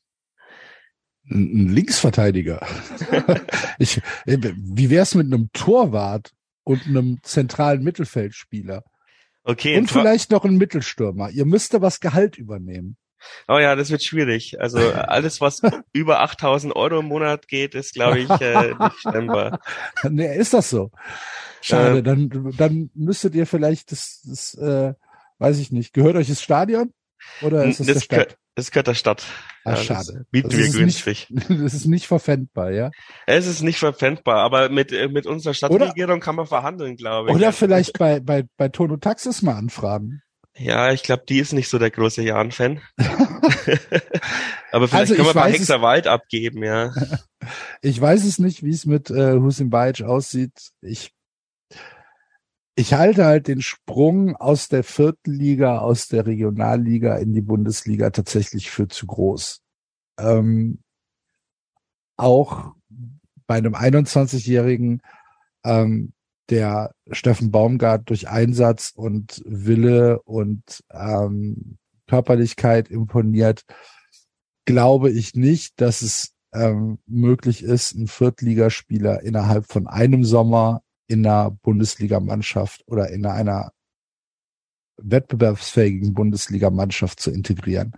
[1.31, 2.67] Ein Linksverteidiger.
[3.79, 6.33] ich, äh, wie wär's mit einem Torwart
[6.65, 8.83] und einem zentralen Mittelfeldspieler?
[9.45, 9.79] Okay.
[9.79, 11.31] Und vielleicht noch ein Mittelstürmer.
[11.31, 12.97] Ihr müsst da was Gehalt übernehmen.
[13.49, 14.61] Oh ja, das wird schwierig.
[14.61, 15.61] Also alles, was
[15.93, 19.61] über 8000 Euro im Monat geht, ist, glaube ich, äh, nicht stemmbar.
[20.09, 20.91] Nee, ist das so?
[21.61, 24.95] Schade, äh, dann, dann müsstet ihr vielleicht das, das äh,
[25.39, 26.93] weiß ich nicht, gehört euch das Stadion?
[27.43, 28.09] Oder ist es das der Stadt?
[28.11, 29.27] Gehört, das gehört der Stadt.
[29.65, 30.27] Ah, ja, schade.
[30.31, 31.29] Bieten wir günstig.
[31.31, 32.91] Nicht, das ist nicht verpfändbar, ja?
[33.27, 37.31] Es ist nicht verpfändbar, aber mit, äh, mit unserer Stadtregierung oder, kann man verhandeln, glaube
[37.31, 37.37] ich.
[37.37, 40.23] Oder vielleicht bei, bei, bei Tono Taxis mal anfragen.
[40.59, 42.81] Ja, ich glaube, die ist nicht so der große Jan-Fan.
[44.73, 46.93] Aber vielleicht also können wir ein paar Hexer Wald abgeben, ja.
[47.81, 50.73] Ich weiß es nicht, wie es mit äh, Husin Bajic aussieht.
[50.83, 51.15] Ich,
[52.75, 58.11] ich halte halt den Sprung aus der vierten Liga, aus der Regionalliga in die Bundesliga
[58.11, 59.63] tatsächlich für zu groß.
[60.19, 60.81] ähm,
[62.19, 62.75] auch
[63.47, 65.01] bei einem 21-Jährigen,
[65.65, 66.13] ähm,
[66.51, 73.65] der Steffen Baumgart durch Einsatz und Wille und ähm, Körperlichkeit imponiert,
[74.65, 81.27] glaube ich nicht, dass es ähm, möglich ist, einen Viertligaspieler innerhalb von einem Sommer in
[81.27, 83.73] einer Bundesligamannschaft oder in einer
[84.99, 87.93] wettbewerbsfähigen Bundesligamannschaft zu integrieren.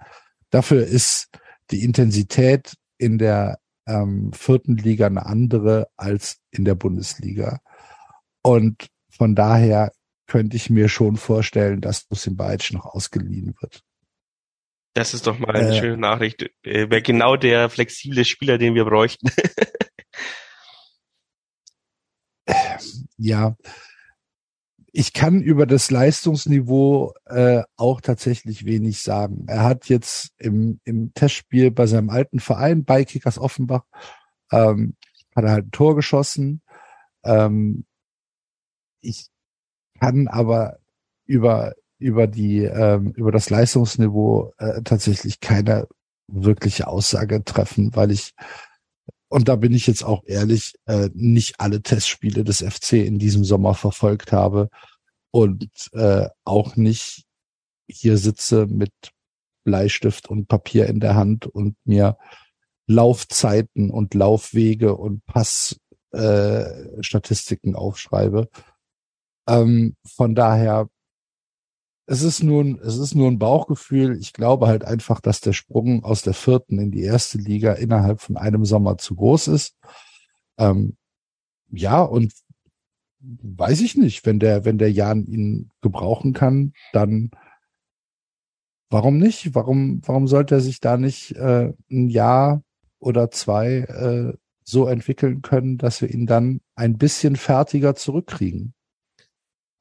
[0.50, 1.28] Dafür ist
[1.70, 7.60] die Intensität in der ähm, vierten Liga eine andere als in der Bundesliga.
[8.42, 9.92] Und von daher
[10.26, 13.82] könnte ich mir schon vorstellen, dass Lucien Bajic noch ausgeliehen wird.
[14.94, 16.42] Das ist doch mal eine äh, schöne Nachricht.
[16.62, 19.28] Äh, Wäre genau der flexible Spieler, den wir bräuchten.
[23.16, 23.56] ja,
[24.92, 29.44] ich kann über das Leistungsniveau äh, auch tatsächlich wenig sagen.
[29.46, 33.84] Er hat jetzt im, im Testspiel bei seinem alten Verein, bei Kickers Offenbach,
[34.50, 34.96] ähm,
[35.36, 36.62] hat er halt ein Tor geschossen.
[37.24, 37.84] Ähm,
[39.00, 39.28] ich
[39.98, 40.78] kann aber
[41.26, 45.86] über über die ähm, über das Leistungsniveau äh, tatsächlich keine
[46.28, 48.34] wirkliche Aussage treffen, weil ich
[49.28, 53.44] und da bin ich jetzt auch ehrlich, äh, nicht alle Testspiele des FC in diesem
[53.44, 54.70] Sommer verfolgt habe
[55.30, 57.26] und äh, auch nicht
[57.88, 58.90] hier sitze mit
[59.64, 62.18] Bleistift und Papier in der Hand und mir
[62.88, 68.48] Laufzeiten und Laufwege und Passstatistiken äh, aufschreibe.
[69.50, 70.88] Ähm, von daher
[72.10, 74.18] es ist nur, ein, es ist nur ein Bauchgefühl.
[74.18, 78.20] Ich glaube halt einfach, dass der Sprung aus der vierten in die erste Liga innerhalb
[78.20, 79.76] von einem Sommer zu groß ist.
[80.58, 80.96] Ähm,
[81.68, 82.32] ja, und
[83.20, 87.30] weiß ich nicht, wenn der, wenn der Jan ihn gebrauchen kann, dann
[88.88, 89.54] warum nicht?
[89.54, 92.64] Warum, warum sollte er sich da nicht äh, ein Jahr
[92.98, 98.74] oder zwei äh, so entwickeln können, dass wir ihn dann ein bisschen fertiger zurückkriegen?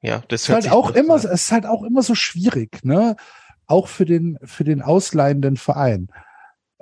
[0.02, 3.16] Ja, das ist halt auch immer, es ist halt auch immer so schwierig, ne?
[3.66, 6.08] Auch für den für den ausleihenden Verein,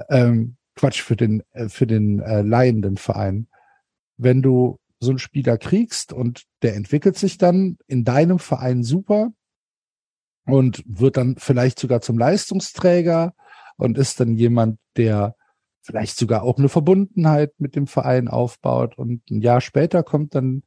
[0.09, 3.49] ähm, Quatsch für den äh, für den äh, leihenden Verein,
[4.17, 9.31] wenn du so einen Spieler kriegst und der entwickelt sich dann in deinem Verein super
[10.45, 13.35] und wird dann vielleicht sogar zum Leistungsträger
[13.77, 15.37] und ist dann jemand, der
[15.83, 20.63] vielleicht sogar auch eine Verbundenheit mit dem Verein aufbaut und ein Jahr später kommt dann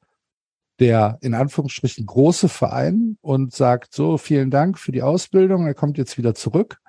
[0.82, 6.00] der in Anführungsstrichen große Verein und sagt so, vielen Dank für die Ausbildung, er kommt
[6.00, 6.80] jetzt wieder zurück.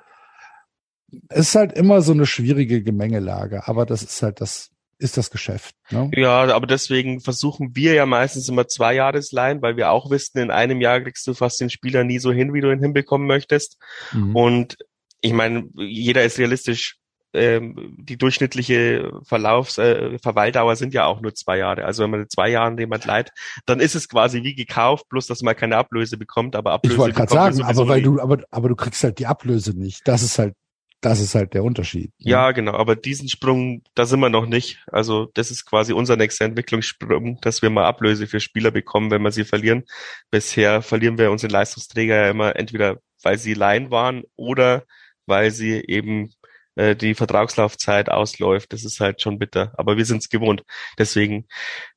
[1.29, 5.31] Es ist halt immer so eine schwierige Gemengelage, aber das ist halt das, ist das
[5.31, 5.75] Geschäft.
[5.91, 6.11] Ne?
[6.15, 10.51] Ja, aber deswegen versuchen wir ja meistens immer zwei Jahresleihen, weil wir auch wissen, in
[10.51, 13.77] einem Jahr kriegst du fast den Spieler nie so hin, wie du ihn hinbekommen möchtest.
[14.13, 14.35] Mhm.
[14.35, 14.79] Und
[15.21, 16.97] ich meine, jeder ist realistisch
[17.35, 21.85] ähm, die durchschnittliche Verlaufs äh, Verweildauer sind ja auch nur zwei Jahre.
[21.85, 23.31] Also wenn man zwei Jahren jemand leiht,
[23.67, 26.57] dann ist es quasi wie gekauft, bloß dass man keine Ablöse bekommt.
[26.57, 29.27] Aber Ablöse ich wollte gerade sagen, aber weil du, aber aber du kriegst halt die
[29.27, 30.07] Ablöse nicht.
[30.07, 30.55] Das ist halt
[31.03, 32.13] das ist halt der Unterschied.
[32.21, 32.31] Ne?
[32.31, 32.75] Ja, genau.
[32.75, 34.85] Aber diesen Sprung, da sind wir noch nicht.
[34.87, 39.23] Also das ist quasi unser nächster Entwicklungssprung, dass wir mal Ablöse für Spieler bekommen, wenn
[39.23, 39.83] wir sie verlieren.
[40.31, 44.85] Bisher verlieren wir unsere Leistungsträger ja immer entweder, weil sie Laien waren oder
[45.27, 46.31] weil sie eben
[46.75, 48.73] äh, die Vertragslaufzeit ausläuft.
[48.73, 49.73] Das ist halt schon bitter.
[49.77, 50.65] Aber wir sind es gewohnt.
[50.99, 51.47] Deswegen,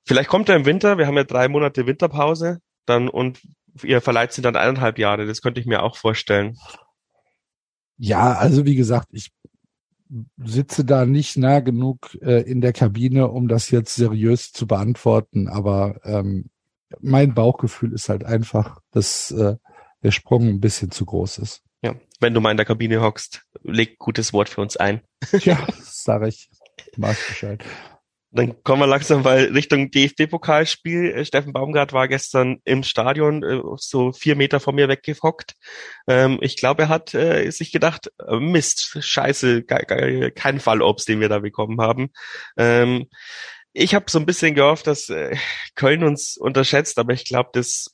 [0.04, 0.98] vielleicht kommt er im Winter.
[0.98, 2.60] Wir haben ja drei Monate Winterpause.
[2.86, 3.42] Dann und
[3.84, 5.26] ihr verleiht sie dann eineinhalb Jahre.
[5.26, 6.58] Das könnte ich mir auch vorstellen.
[7.98, 9.32] Ja, also wie gesagt, ich
[10.38, 15.48] sitze da nicht nah genug äh, in der Kabine, um das jetzt seriös zu beantworten.
[15.48, 16.50] Aber ähm,
[17.02, 19.56] mein Bauchgefühl ist halt einfach, dass äh,
[20.04, 21.65] der Sprung ein bisschen zu groß ist.
[22.20, 25.02] Wenn du mal in der Kabine hockst, leg gutes Wort für uns ein.
[25.40, 26.50] Ja, sag ich.
[26.98, 27.64] Mach Bescheid.
[28.36, 31.12] Dann kommen wir langsam mal Richtung DFB-Pokalspiel.
[31.12, 35.56] Äh, Steffen Baumgart war gestern im Stadion äh, so vier Meter von mir weggehockt.
[36.06, 41.40] Ähm, ich glaube, er hat äh, sich gedacht, Mist, scheiße, kein Fallobst, den wir da
[41.40, 42.10] bekommen haben.
[42.58, 43.08] Ähm,
[43.72, 45.12] ich habe so ein bisschen gehofft, dass
[45.76, 47.94] Köln uns unterschätzt, aber ich glaube, das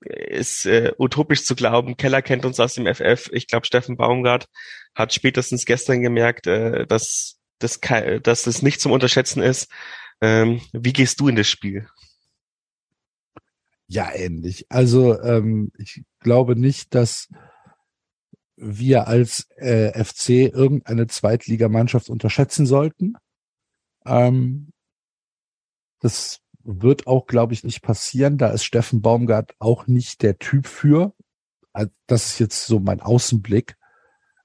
[0.00, 1.96] ist äh, utopisch zu glauben.
[1.96, 3.28] Keller kennt uns aus dem FF.
[3.32, 4.48] Ich glaube, Steffen Baumgart
[4.94, 7.80] hat spätestens gestern gemerkt, äh, dass, das,
[8.22, 9.70] dass das nicht zum Unterschätzen ist.
[10.20, 11.86] Ähm, wie gehst du in das Spiel?
[13.86, 14.66] Ja, ähnlich.
[14.68, 17.28] Also ähm, ich glaube nicht, dass
[18.56, 23.14] wir als äh, FC irgendeine Zweitligamannschaft unterschätzen sollten.
[24.06, 24.70] Ähm,
[26.00, 28.38] das wird auch, glaube ich, nicht passieren.
[28.38, 31.14] Da ist Steffen Baumgart auch nicht der Typ für.
[32.06, 33.76] Das ist jetzt so mein Außenblick.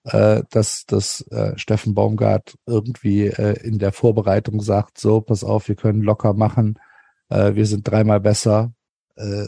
[0.05, 5.67] äh, dass, dass äh, Steffen Baumgart irgendwie äh, in der Vorbereitung sagt, so, pass auf,
[5.67, 6.79] wir können locker machen,
[7.27, 8.71] wir sind dreimal besser,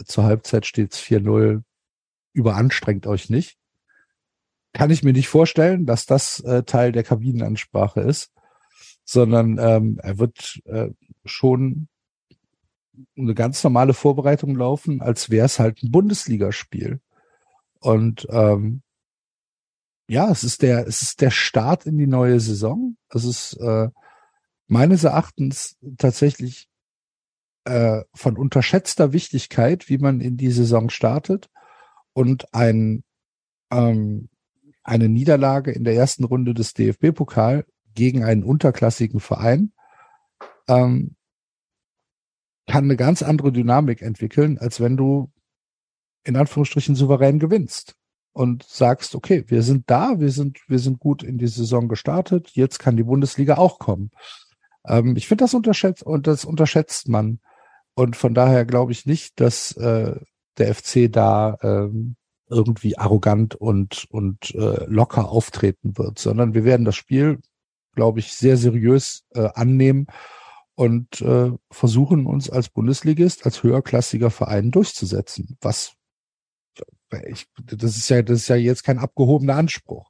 [0.04, 1.62] zur Halbzeit steht's 4-0,
[2.32, 3.56] überanstrengt euch nicht.
[4.72, 8.32] Kann ich mir nicht vorstellen, dass das Teil der Kabinenansprache ist,
[9.04, 10.60] sondern ähm, er wird
[11.24, 11.86] schon
[13.16, 17.00] eine ganz normale Vorbereitung laufen, als wäre es halt ein Bundesligaspiel.
[17.80, 18.82] Und ähm,
[20.08, 22.96] ja, es ist der, es ist der Start in die neue Saison.
[23.10, 23.88] Es ist äh,
[24.66, 26.68] meines Erachtens tatsächlich
[27.64, 31.50] äh, von unterschätzter Wichtigkeit, wie man in die Saison startet
[32.14, 33.04] und ein
[33.70, 34.28] ähm,
[34.82, 39.72] eine Niederlage in der ersten Runde des DFB-Pokal gegen einen unterklassigen Verein
[40.66, 41.14] ähm,
[42.68, 45.32] kann eine ganz andere Dynamik entwickeln, als wenn du
[46.24, 47.96] in Anführungsstrichen souverän gewinnst
[48.32, 52.50] und sagst, okay, wir sind da, wir sind, wir sind gut in die Saison gestartet,
[52.52, 54.10] jetzt kann die Bundesliga auch kommen.
[54.86, 57.40] Ähm, ich finde, das unterschätzt und das unterschätzt man.
[57.94, 60.14] Und von daher glaube ich nicht, dass äh,
[60.58, 62.16] der FC da ähm,
[62.50, 67.40] irgendwie arrogant und, und äh, locker auftreten wird, sondern wir werden das Spiel,
[67.94, 70.06] glaube ich, sehr seriös äh, annehmen
[70.78, 75.58] und äh, versuchen uns als Bundesligist, als höherklassiger Verein durchzusetzen.
[75.60, 75.94] Was
[77.26, 80.08] ich, das ist ja, das ist ja jetzt kein abgehobener Anspruch.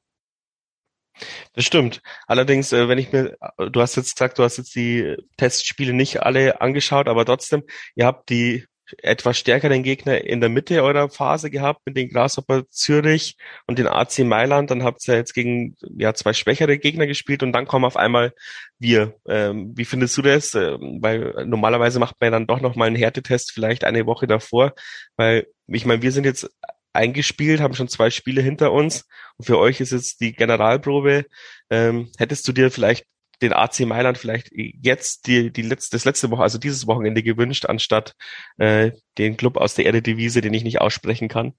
[1.55, 2.03] Das stimmt.
[2.27, 6.23] Allerdings, äh, wenn ich mir, du hast jetzt gesagt, du hast jetzt die Testspiele nicht
[6.23, 7.63] alle angeschaut, aber trotzdem,
[7.95, 8.67] ihr habt die
[8.99, 13.87] etwas stärkeren Gegner in der Mitte eurer Phase gehabt mit den Grasshopper Zürich und den
[13.87, 14.71] AC Mailand.
[14.71, 18.33] Dann habt ihr jetzt gegen ja zwei schwächere Gegner gespielt und dann kommen auf einmal
[18.79, 19.15] wir.
[19.29, 20.55] Ähm, wie findest du das?
[20.55, 24.27] Ähm, weil normalerweise macht man ja dann doch noch mal einen Härtetest vielleicht eine Woche
[24.27, 24.75] davor,
[25.17, 26.51] weil ich meine, wir sind jetzt
[26.93, 31.27] eingespielt, haben schon zwei Spiele hinter uns und für euch ist jetzt die Generalprobe.
[31.71, 33.05] Ähm, hättest du dir vielleicht
[33.43, 37.67] den AC Mailand vielleicht jetzt die, die letzte, das letzte Woche, also dieses Wochenende gewünscht,
[37.67, 38.15] anstatt
[38.57, 41.55] äh, den Club aus der Erde-Devise, den ich nicht aussprechen kann.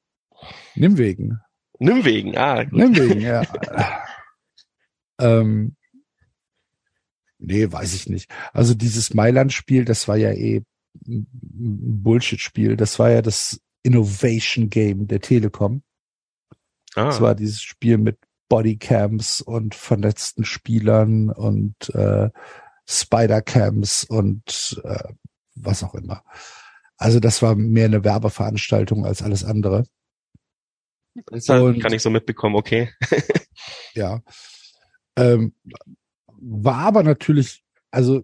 [0.75, 1.39] Nimwegen.
[1.79, 2.63] Nimwegen, ah.
[2.63, 2.73] Gut.
[2.73, 3.43] Nimwegen, ja.
[5.19, 5.75] ähm,
[7.37, 8.29] nee, weiß ich nicht.
[8.53, 10.63] Also dieses Mailand-Spiel, das war ja eh
[11.07, 11.27] ein
[12.03, 12.75] Bullshit-Spiel.
[12.75, 15.83] Das war ja das Innovation Game der Telekom.
[16.95, 17.05] Ah.
[17.05, 18.17] Das war dieses Spiel mit
[18.49, 22.29] Bodycams und vernetzten Spielern und äh,
[22.85, 25.13] Spidercams und äh,
[25.55, 26.23] was auch immer.
[26.97, 29.85] Also das war mehr eine Werbeveranstaltung als alles andere.
[31.27, 32.91] Das und, kann ich so mitbekommen, okay.
[33.93, 34.21] ja.
[35.15, 35.53] Ähm,
[36.27, 38.23] war aber natürlich, also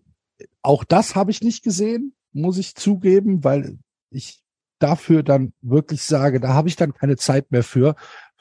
[0.62, 3.78] auch das habe ich nicht gesehen, muss ich zugeben, weil
[4.10, 4.42] ich
[4.80, 7.96] dafür dann wirklich sage, da habe ich dann keine Zeit mehr für,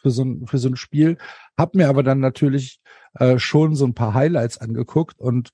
[0.04, 1.16] für so ein, für so ein Spiel.
[1.56, 2.78] Hab mir aber dann natürlich
[3.14, 5.50] äh, schon so ein paar Highlights angeguckt und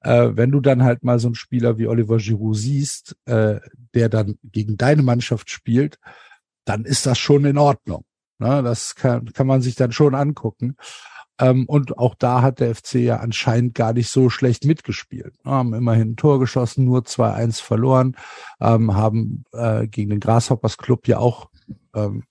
[0.00, 3.60] äh, wenn du dann halt mal so einen Spieler wie Oliver Giroud siehst, äh,
[3.94, 5.98] der dann gegen deine Mannschaft spielt,
[6.64, 8.04] dann ist das schon in Ordnung.
[8.38, 8.62] Ne?
[8.62, 10.76] Das kann, kann man sich dann schon angucken.
[11.38, 15.34] Ähm, und auch da hat der FC ja anscheinend gar nicht so schlecht mitgespielt.
[15.44, 15.52] Ne?
[15.52, 18.16] Haben immerhin ein Tor geschossen, nur 2-1 verloren,
[18.60, 21.50] ähm, haben äh, gegen den Grasshoppers Club ja auch
[21.94, 22.24] ähm,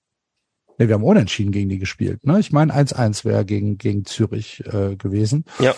[0.80, 2.26] Ne, wir haben unentschieden gegen die gespielt.
[2.26, 2.40] Ne?
[2.40, 5.44] Ich meine, 1-1 wäre gegen, gegen Zürich äh, gewesen.
[5.58, 5.74] Ja.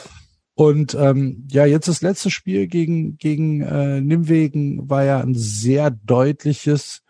[0.55, 5.91] Und ähm, ja, jetzt das letzte Spiel gegen, gegen äh, Nimwegen war ja ein sehr
[5.91, 7.03] deutliches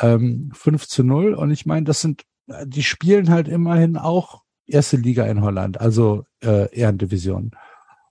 [0.00, 1.34] ähm, 5 zu 0.
[1.34, 2.24] Und ich meine, das sind,
[2.64, 7.52] die spielen halt immerhin auch erste Liga in Holland, also äh, Ehrendivision.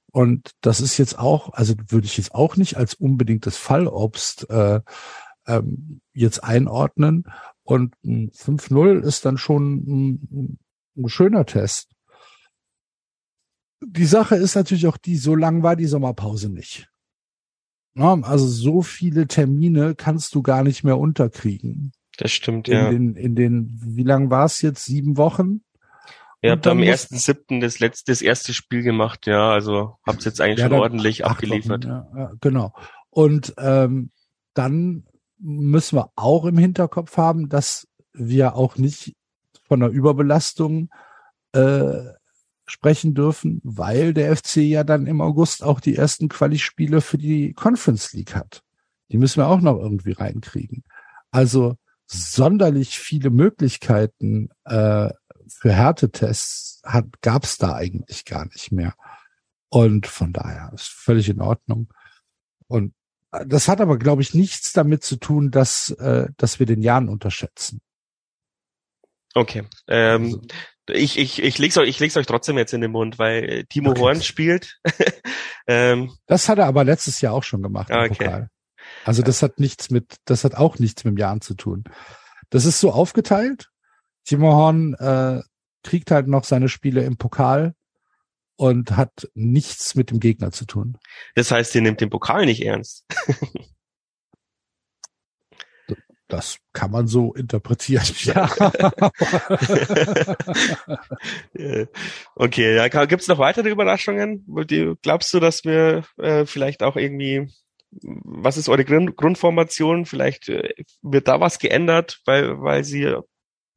[0.09, 4.79] Und das ist jetzt auch, also würde ich jetzt auch nicht als unbedingtes Fallobst äh,
[5.47, 7.25] ähm, jetzt einordnen.
[7.67, 10.57] Und 5-0 ist dann schon ein,
[10.95, 11.91] ein schöner Test.
[13.85, 16.89] Die Sache ist natürlich auch die, so lang war die Sommerpause nicht.
[17.95, 21.91] Also so viele Termine kannst du gar nicht mehr unterkriegen.
[22.17, 22.89] Das stimmt, in ja.
[22.89, 24.85] Den, in den, wie lang war es jetzt?
[24.85, 25.61] Sieben Wochen?
[26.41, 29.51] Ihr habt am ersten siebten das letzte, das erste Spiel gemacht, ja.
[29.51, 31.83] Also habt jetzt eigentlich ja, schon ordentlich abgeliefert.
[31.83, 32.73] Wochen, ja, ja, genau.
[33.09, 34.11] Und ähm,
[34.53, 35.03] dann
[35.39, 39.15] müssen wir auch im Hinterkopf haben, dass wir auch nicht
[39.67, 40.89] von einer Überbelastung
[41.51, 42.03] äh,
[42.65, 47.53] sprechen dürfen, weil der FC ja dann im August auch die ersten Quali-Spiele für die
[47.53, 48.61] Conference League hat.
[49.09, 50.83] Die müssen wir auch noch irgendwie reinkriegen.
[51.31, 51.75] Also
[52.07, 55.09] sonderlich viele Möglichkeiten äh,
[55.47, 56.81] für Härtetests
[57.21, 58.95] gab es da eigentlich gar nicht mehr.
[59.69, 61.93] Und von daher ist völlig in Ordnung.
[62.67, 62.93] Und
[63.45, 67.09] das hat aber, glaube ich, nichts damit zu tun, dass, äh, dass wir den Jan
[67.09, 67.81] unterschätzen.
[69.33, 69.63] Okay.
[69.87, 70.41] Ähm, also.
[70.89, 73.63] Ich, ich, ich leg's euch, ich leg's euch trotzdem jetzt in den Mund, weil äh,
[73.65, 73.99] Timo okay.
[73.99, 74.79] Horn spielt.
[75.67, 77.89] ähm, das hat er aber letztes Jahr auch schon gemacht.
[77.89, 78.09] Im okay.
[78.09, 78.49] Pokal.
[79.03, 81.83] Also das hat nichts mit, das hat auch nichts mit dem Jahren zu tun.
[82.49, 83.69] Das ist so aufgeteilt.
[84.23, 85.41] Timo Horn äh,
[85.83, 87.73] kriegt halt noch seine Spiele im Pokal
[88.57, 90.97] und hat nichts mit dem Gegner zu tun.
[91.35, 93.05] Das heißt, ihr nehmt den Pokal nicht ernst.
[96.29, 98.03] Das kann man so interpretieren.
[98.23, 98.51] Ja.
[102.35, 104.45] okay, ja, gibt's noch weitere Überraschungen?
[105.01, 107.47] Glaubst du, dass wir äh, vielleicht auch irgendwie,
[107.91, 110.05] was ist eure Grund Grundformation?
[110.05, 113.15] Vielleicht äh, wird da was geändert, weil, weil sie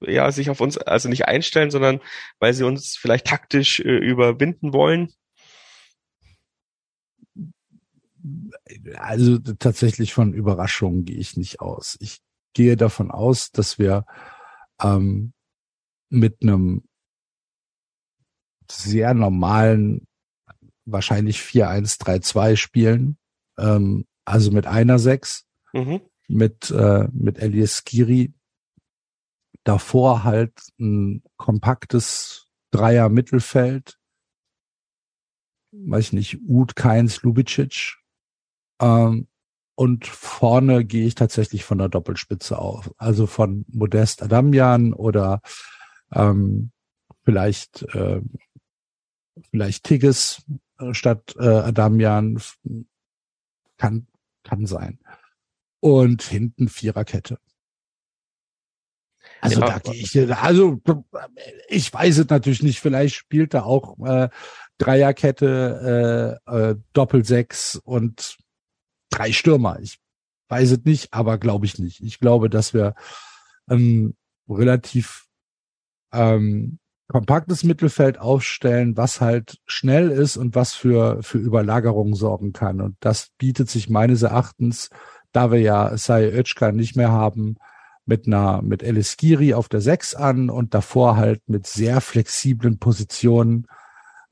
[0.01, 2.01] ja sich auf uns also nicht einstellen, sondern
[2.39, 5.13] weil sie uns vielleicht taktisch äh, überwinden wollen?
[8.97, 11.97] Also tatsächlich von Überraschungen gehe ich nicht aus.
[12.01, 12.21] Ich
[12.53, 14.05] gehe davon aus, dass wir
[14.83, 15.33] ähm,
[16.09, 16.85] mit einem
[18.71, 20.07] sehr normalen,
[20.85, 23.17] wahrscheinlich 4-1-3-2 spielen,
[23.59, 26.01] ähm, also mit einer Sechs, mhm.
[26.29, 28.33] mit, äh, mit Elias Skiri.
[29.65, 33.99] Davor halt ein kompaktes Dreier-Mittelfeld,
[35.73, 37.97] weiß ich nicht, Ud, Keins, Lubicic.
[38.81, 39.29] Ähm,
[39.75, 42.93] und vorne gehe ich tatsächlich von der Doppelspitze auf.
[42.99, 45.41] Also von Modest Adamian oder
[46.13, 46.73] ähm,
[47.25, 48.21] vielleicht äh,
[49.51, 50.45] vielleicht Tigges
[50.79, 52.41] äh, statt äh, Adamian
[53.79, 54.07] kann
[54.43, 54.99] kann sein.
[55.81, 57.39] Und hinten Viererkette.
[59.41, 60.81] Also ja, da gehe ich, also
[61.69, 62.81] ich weiß es natürlich nicht.
[62.81, 64.29] Vielleicht spielt er auch äh,
[64.79, 68.37] Dreierkette, äh, äh, Doppelsechs und
[69.11, 69.79] drei Stürmer.
[69.81, 69.99] Ich
[70.49, 72.01] weiß es nicht, aber glaube ich nicht.
[72.01, 72.95] Ich glaube, dass wir
[73.67, 74.15] ein
[74.49, 75.27] relativ
[76.13, 76.79] ähm,
[77.09, 82.81] kompaktes Mittelfeld aufstellen, was halt schnell ist und was für, für Überlagerung sorgen kann.
[82.81, 84.91] Und das bietet sich meines Erachtens,
[85.33, 87.57] da wir ja Sai Özkan nicht mehr haben,
[88.07, 93.67] mit einer, mit Eliskiri auf der Sechs an und davor halt mit sehr flexiblen Positionen.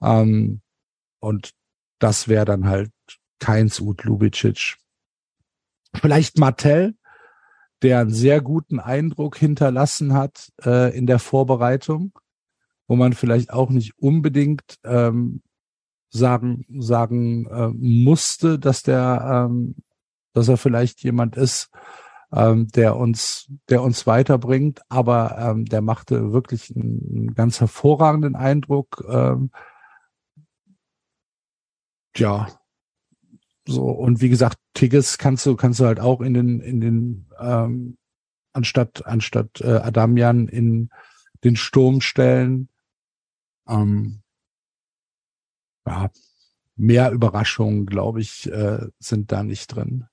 [0.03, 0.61] Ähm,
[1.21, 1.53] und
[1.99, 2.91] das wäre dann halt
[3.39, 4.77] Keins Ud Lubicic.
[5.95, 6.95] Vielleicht Martell,
[7.83, 12.19] der einen sehr guten Eindruck hinterlassen hat äh, in der Vorbereitung,
[12.89, 15.43] wo man vielleicht auch nicht unbedingt ähm,
[16.11, 19.77] sagen sagen äh, musste, dass der ähm,
[20.33, 21.71] dass er vielleicht jemand ist,
[22.33, 29.05] ähm, der uns der uns weiterbringt, aber ähm, der machte wirklich einen, ganz hervorragenden Eindruck.
[29.09, 29.51] Ähm,
[32.17, 32.49] ja,
[33.67, 37.27] so, und wie gesagt, Tigges kannst du, kannst du halt auch in den, in den,
[37.39, 37.99] ähm,
[38.53, 40.91] anstatt, anstatt äh, Adamian in
[41.45, 42.71] den Sturm stellen.
[43.69, 44.23] Ähm,
[45.87, 46.11] ja,
[46.77, 50.07] mehr Überraschungen, glaube ich, äh, sind da nicht drin.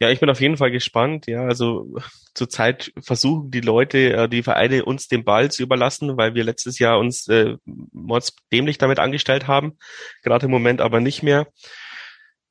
[0.00, 1.26] Ja, ich bin auf jeden Fall gespannt.
[1.26, 1.96] Ja, also
[2.34, 6.78] zurzeit versuchen die Leute, äh, die Vereine uns den Ball zu überlassen, weil wir letztes
[6.78, 9.78] Jahr uns äh, mordsdämlich damit angestellt haben.
[10.22, 11.46] Gerade im Moment aber nicht mehr.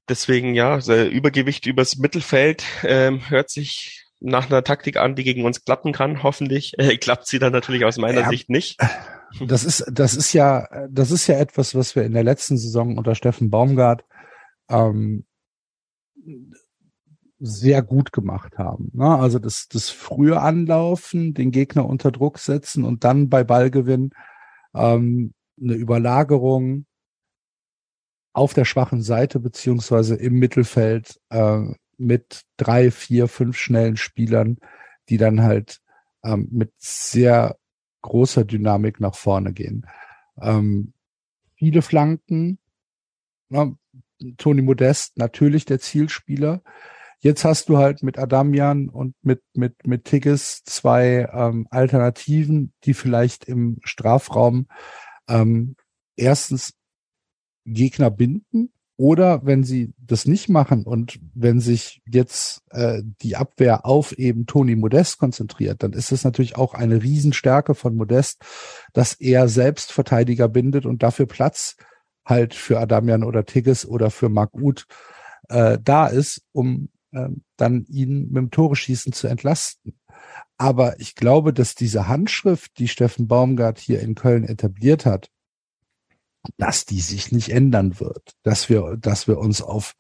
[0.09, 5.65] Deswegen ja, Übergewicht übers Mittelfeld ähm, hört sich nach einer Taktik an, die gegen uns
[5.65, 6.24] klappen kann.
[6.24, 8.80] Hoffentlich äh, klappt sie dann natürlich aus meiner ja, Sicht nicht.
[9.41, 12.97] Das ist, das ist ja, das ist ja etwas, was wir in der letzten Saison
[12.97, 14.05] unter Steffen Baumgart
[14.70, 15.26] ähm,
[17.40, 18.92] sehr gut gemacht haben.
[18.94, 19.08] Ne?
[19.08, 24.12] Also das, das frühe Anlaufen, den Gegner unter Druck setzen und dann bei Ballgewinn
[24.74, 26.86] ähm, eine Überlagerung
[28.34, 31.64] auf der schwachen Seite beziehungsweise im Mittelfeld äh,
[31.98, 34.58] mit drei, vier, fünf schnellen Spielern,
[35.10, 35.80] die dann halt
[36.24, 37.58] ähm, mit sehr
[38.02, 39.88] großer Dynamik nach vorne gehen.
[40.40, 40.94] Ähm,
[41.56, 42.60] viele Flanken.
[43.50, 43.72] Ja,
[44.38, 46.62] Toni Modest, natürlich der Zielspieler.
[47.20, 52.93] Jetzt hast du halt mit Adamian und mit, mit, mit Tigges zwei ähm, Alternativen, die
[52.93, 54.68] vielleicht im Strafraum
[55.28, 55.76] ähm,
[56.15, 56.74] erstens
[57.65, 63.86] Gegner binden oder wenn sie das nicht machen und wenn sich jetzt äh, die Abwehr
[63.86, 68.41] auf eben Toni Modest konzentriert, dann ist es natürlich auch eine Riesenstärke von Modest,
[68.93, 71.78] dass er selbst Verteidiger bindet und dafür Platz
[72.26, 74.86] halt für Adamian oder Tigges oder für Mark Uth
[75.49, 79.97] äh, da ist, um dann ihn mit dem Tore schießen zu entlasten.
[80.58, 85.30] Aber ich glaube, dass diese Handschrift, die Steffen Baumgart hier in Köln etabliert hat,
[86.58, 89.95] dass die sich nicht ändern wird, dass wir, dass wir uns auf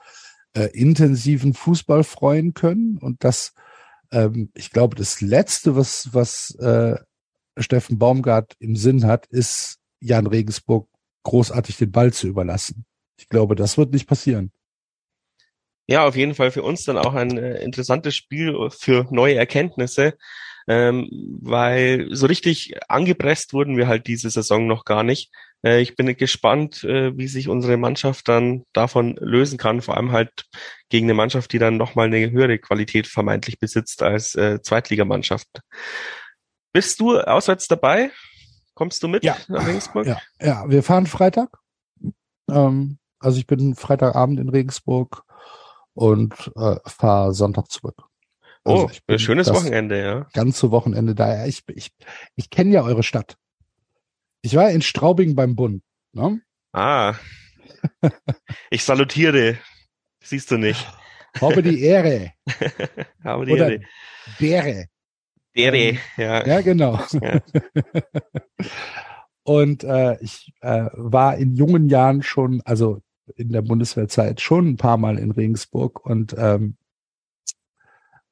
[0.53, 3.53] äh, intensiven Fußball freuen können und dass
[4.11, 6.97] ähm, ich glaube, das Letzte, was, was äh,
[7.57, 10.89] Steffen Baumgart im Sinn hat, ist Jan Regensburg
[11.23, 12.85] großartig den Ball zu überlassen.
[13.17, 14.51] Ich glaube, das wird nicht passieren.
[15.87, 20.17] Ja, auf jeden Fall für uns dann auch ein äh, interessantes Spiel für neue Erkenntnisse,
[20.67, 21.07] ähm,
[21.41, 25.31] weil so richtig angepresst wurden wir halt diese Saison noch gar nicht.
[25.63, 30.11] Äh, ich bin gespannt, äh, wie sich unsere Mannschaft dann davon lösen kann, vor allem
[30.11, 30.45] halt
[30.89, 35.61] gegen eine Mannschaft, die dann nochmal eine höhere Qualität vermeintlich besitzt als äh, Zweitligamannschaft.
[36.73, 38.11] Bist du auswärts dabei?
[38.73, 39.37] Kommst du mit ja.
[39.47, 40.05] nach Regensburg?
[40.05, 41.49] Ja, ja, wir fahren Freitag.
[42.51, 45.23] Ähm, also ich bin Freitagabend in Regensburg
[45.97, 48.03] und äh, fahre Sonntag zurück.
[48.63, 50.27] Also oh, schönes Wochenende, ja.
[50.33, 51.45] Ganze Wochenende da.
[51.45, 51.91] Ich, ich,
[52.35, 53.37] ich kenne ja eure Stadt.
[54.41, 55.83] Ich war in Straubing beim Bund.
[56.13, 56.41] Ne?
[56.73, 57.15] Ah.
[58.69, 59.57] ich salutiere.
[60.23, 60.85] Siehst du nicht.
[61.41, 62.33] Habe die Ehre.
[63.23, 63.83] Habe die Oder Ehre.
[64.39, 64.85] Dere.
[65.55, 66.45] Dere, ähm, ja.
[66.45, 66.99] Ja, genau.
[67.13, 67.39] Ja.
[69.43, 73.01] Und äh, ich äh, war in jungen Jahren schon, also
[73.35, 76.77] in der Bundeswehrzeit schon ein paar Mal in Regensburg und ähm,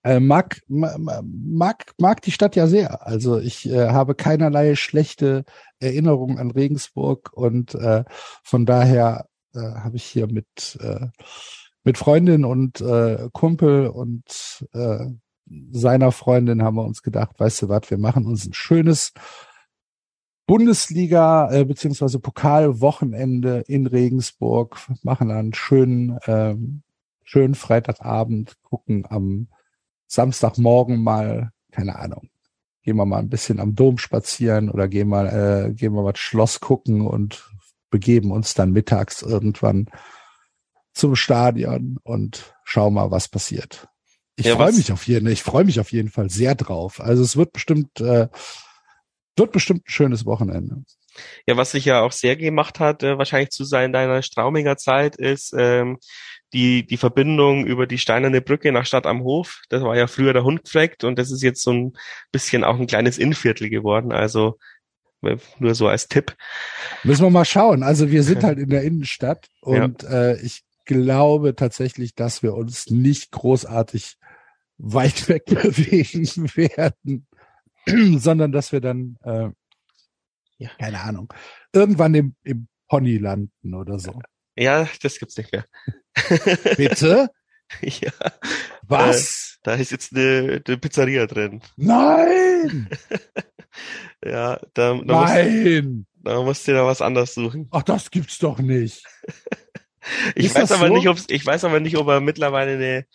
[0.04, 3.06] äh, mag, mag, mag die Stadt ja sehr.
[3.08, 5.46] Also ich äh, habe keinerlei schlechte
[5.80, 8.04] Erinnerungen an Regensburg und äh,
[8.43, 11.08] von daher äh, habe ich hier mit, äh,
[11.84, 15.08] mit Freundin und äh, Kumpel und äh,
[15.72, 19.14] seiner Freundin haben wir uns gedacht, weißt du was, wir machen uns ein schönes
[20.48, 26.84] Bundesliga äh, beziehungsweise Pokalwochenende in Regensburg, machen einen schönen, ähm,
[27.24, 29.48] schönen Freitagabend, gucken am
[30.08, 32.30] Samstagmorgen mal, keine Ahnung,
[32.84, 36.14] gehen wir mal ein bisschen am Dom spazieren oder gehen mal, äh, gehen wir mal
[36.14, 37.50] das Schloss gucken und
[37.89, 39.89] begeben uns dann mittags irgendwann
[40.93, 43.88] zum Stadion und schauen mal, was passiert.
[44.38, 47.00] Ich ja, freue mich auf jeden, ich freue mich auf jeden Fall sehr drauf.
[47.00, 48.28] Also es wird bestimmt, äh,
[49.38, 50.83] wird bestimmt ein schönes Wochenende.
[51.47, 55.15] Ja, was sich ja auch sehr gemacht hat, äh, wahrscheinlich zu sein deiner Strauminger Zeit,
[55.15, 55.97] ist ähm,
[56.53, 59.61] die, die Verbindung über die Steinerne Brücke nach Stadt am Hof.
[59.69, 61.93] Das war ja früher der Hundfleck und das ist jetzt so ein
[62.31, 64.11] bisschen auch ein kleines Innviertel geworden.
[64.11, 64.57] Also
[65.21, 66.36] äh, nur so als Tipp.
[67.03, 67.83] Müssen wir mal schauen.
[67.83, 70.31] Also wir sind halt in der Innenstadt und ja.
[70.31, 74.17] äh, ich glaube tatsächlich, dass wir uns nicht großartig
[74.77, 77.27] weit weg bewegen werden,
[78.17, 79.49] sondern dass wir dann, äh,
[80.57, 80.69] ja.
[80.79, 81.33] keine Ahnung,
[81.73, 84.21] irgendwann im, im Pony landen oder so.
[84.55, 85.65] Ja, das gibt's nicht mehr.
[86.77, 87.29] Bitte?
[87.81, 88.11] ja.
[88.83, 89.57] Was?
[89.57, 91.61] Äh, da ist jetzt eine, eine Pizzeria drin.
[91.75, 92.89] Nein!
[94.23, 96.05] ja, da, da Nein!
[96.05, 97.67] Musst, da musst du da was anderes suchen.
[97.71, 99.03] Ach, das gibt's doch nicht.
[100.36, 100.93] ich ist weiß aber so?
[100.93, 103.05] nicht, ob ich weiß aber nicht, ob er mittlerweile eine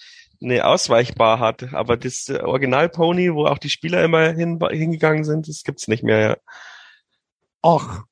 [0.43, 5.49] eine Ausweichbar hat, aber das Original Pony, wo auch die Spieler immer hin, hingegangen sind,
[5.49, 6.21] das gibt's nicht mehr.
[6.21, 6.37] Ja.
[7.63, 8.05] Ach,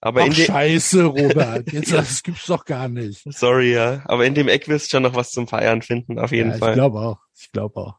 [0.00, 1.72] aber Ach, Scheiße, Robert.
[1.72, 3.22] Jetzt, das gibt's doch gar nicht.
[3.32, 4.02] Sorry, ja.
[4.04, 6.56] Aber in dem Eck wirst du schon noch was zum Feiern finden, auf jeden ja,
[6.58, 6.70] Fall.
[6.70, 7.18] Ich glaube auch.
[7.36, 7.98] Ich glaube auch.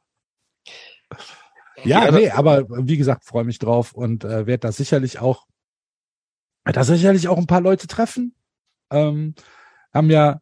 [1.84, 5.46] Ja, ja nee, aber wie gesagt, freue mich drauf und äh, werde da sicherlich auch,
[6.64, 8.36] da sicherlich auch ein paar Leute treffen.
[8.92, 9.36] Ähm,
[9.94, 10.40] haben ja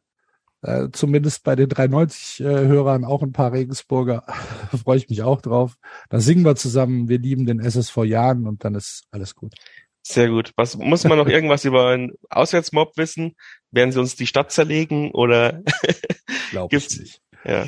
[0.62, 4.24] äh, zumindest bei den 390-Hörern äh, auch ein paar Regensburger.
[4.84, 5.78] freue ich mich auch drauf.
[6.10, 7.10] Da singen wir zusammen.
[7.10, 9.54] Wir lieben den SSV Jahren und dann ist alles gut.
[10.02, 10.54] Sehr gut.
[10.56, 13.36] Was muss man noch irgendwas über einen Auswärtsmob wissen?
[13.72, 15.62] Werden sie uns die Stadt zerlegen oder
[16.52, 17.22] glaube ich nicht?
[17.44, 17.68] Ja.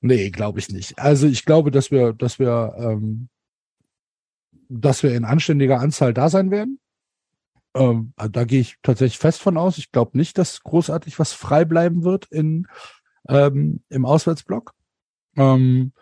[0.00, 0.98] Nee, glaube ich nicht.
[0.98, 3.28] Also ich glaube, dass wir, dass wir, ähm,
[4.68, 6.78] dass wir in anständiger Anzahl da sein werden.
[7.74, 9.78] Ähm, also da gehe ich tatsächlich fest von aus.
[9.78, 12.66] Ich glaube nicht, dass großartig was frei bleiben wird in
[13.28, 14.72] ähm, im Auswärtsblock.
[15.36, 15.92] Ähm,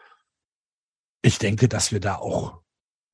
[1.22, 2.60] ich denke, dass wir da auch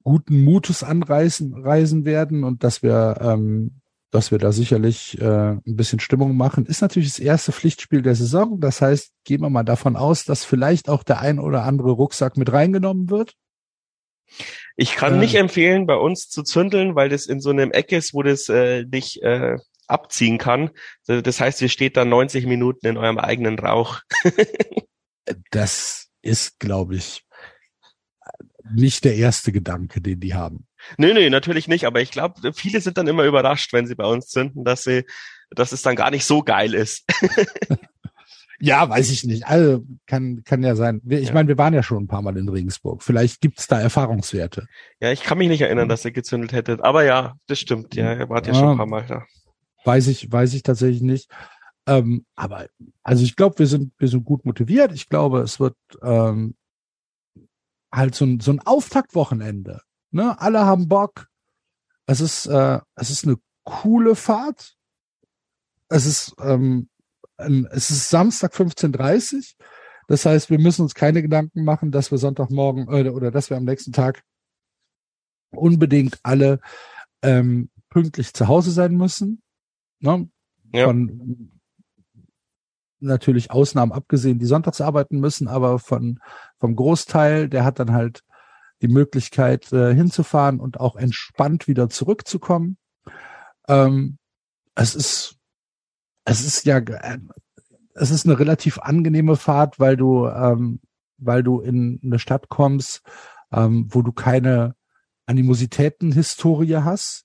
[0.02, 3.80] guten Mutes anreisen reisen werden und dass wir, ähm,
[4.10, 6.66] dass wir da sicherlich äh, ein bisschen Stimmung machen.
[6.66, 8.60] Ist natürlich das erste Pflichtspiel der Saison.
[8.60, 12.36] Das heißt, gehen wir mal davon aus, dass vielleicht auch der ein oder andere Rucksack
[12.36, 13.34] mit reingenommen wird.
[14.76, 17.92] Ich kann äh, nicht empfehlen, bei uns zu zündeln, weil das in so einem Eck
[17.92, 19.56] ist, wo das äh, nicht äh,
[19.86, 20.70] abziehen kann.
[21.06, 24.00] Das heißt, ihr steht da 90 Minuten in eurem eigenen Rauch.
[25.50, 27.24] das ist, glaube ich,
[28.72, 30.66] nicht der erste Gedanke, den die haben.
[30.96, 34.06] Nö, nö, natürlich nicht, aber ich glaube, viele sind dann immer überrascht, wenn sie bei
[34.06, 35.04] uns zünden, dass sie,
[35.50, 37.04] dass es dann gar nicht so geil ist.
[38.64, 39.46] ja, weiß ich nicht.
[39.46, 41.02] Also kann, kann ja sein.
[41.06, 41.34] Ich ja.
[41.34, 43.02] meine, wir waren ja schon ein paar Mal in Regensburg.
[43.02, 44.66] Vielleicht gibt's da Erfahrungswerte.
[45.00, 46.82] Ja, ich kann mich nicht erinnern, dass ihr gezündelt hättet.
[46.82, 47.94] Aber ja, das stimmt.
[47.94, 49.26] Ja, ihr wart ja, ja schon ein paar Mal da.
[49.84, 51.30] Weiß ich, weiß ich tatsächlich nicht.
[51.86, 52.66] Ähm, aber
[53.02, 54.92] also ich glaube, wir sind, wir sind gut motiviert.
[54.92, 56.54] Ich glaube, es wird ähm,
[57.92, 59.82] halt so ein, so ein Auftaktwochenende.
[60.10, 60.40] Ne?
[60.40, 61.28] Alle haben Bock.
[62.06, 64.74] Es ist, äh, es ist eine coole Fahrt.
[65.90, 66.88] Es ist, ähm,
[67.36, 69.54] es ist Samstag 15.30
[70.08, 73.56] Das heißt, wir müssen uns keine Gedanken machen, dass wir Sonntagmorgen äh, oder dass wir
[73.56, 74.22] am nächsten Tag
[75.50, 76.60] unbedingt alle
[77.22, 79.42] ähm, pünktlich zu Hause sein müssen.
[80.00, 80.28] Ne?
[80.72, 80.86] Ja.
[80.86, 81.50] Von
[83.00, 86.20] natürlich Ausnahmen abgesehen, die sonntags arbeiten müssen, aber von
[86.58, 88.22] vom Großteil, der hat dann halt
[88.82, 92.76] die Möglichkeit äh, hinzufahren und auch entspannt wieder zurückzukommen.
[93.68, 94.18] Ähm,
[94.74, 95.36] es ist
[96.24, 96.80] es ist ja
[97.94, 100.80] es ist eine relativ angenehme Fahrt, weil du ähm,
[101.18, 103.02] weil du in eine Stadt kommst,
[103.52, 104.74] ähm, wo du keine
[105.26, 107.24] Animositäten-Historie hast.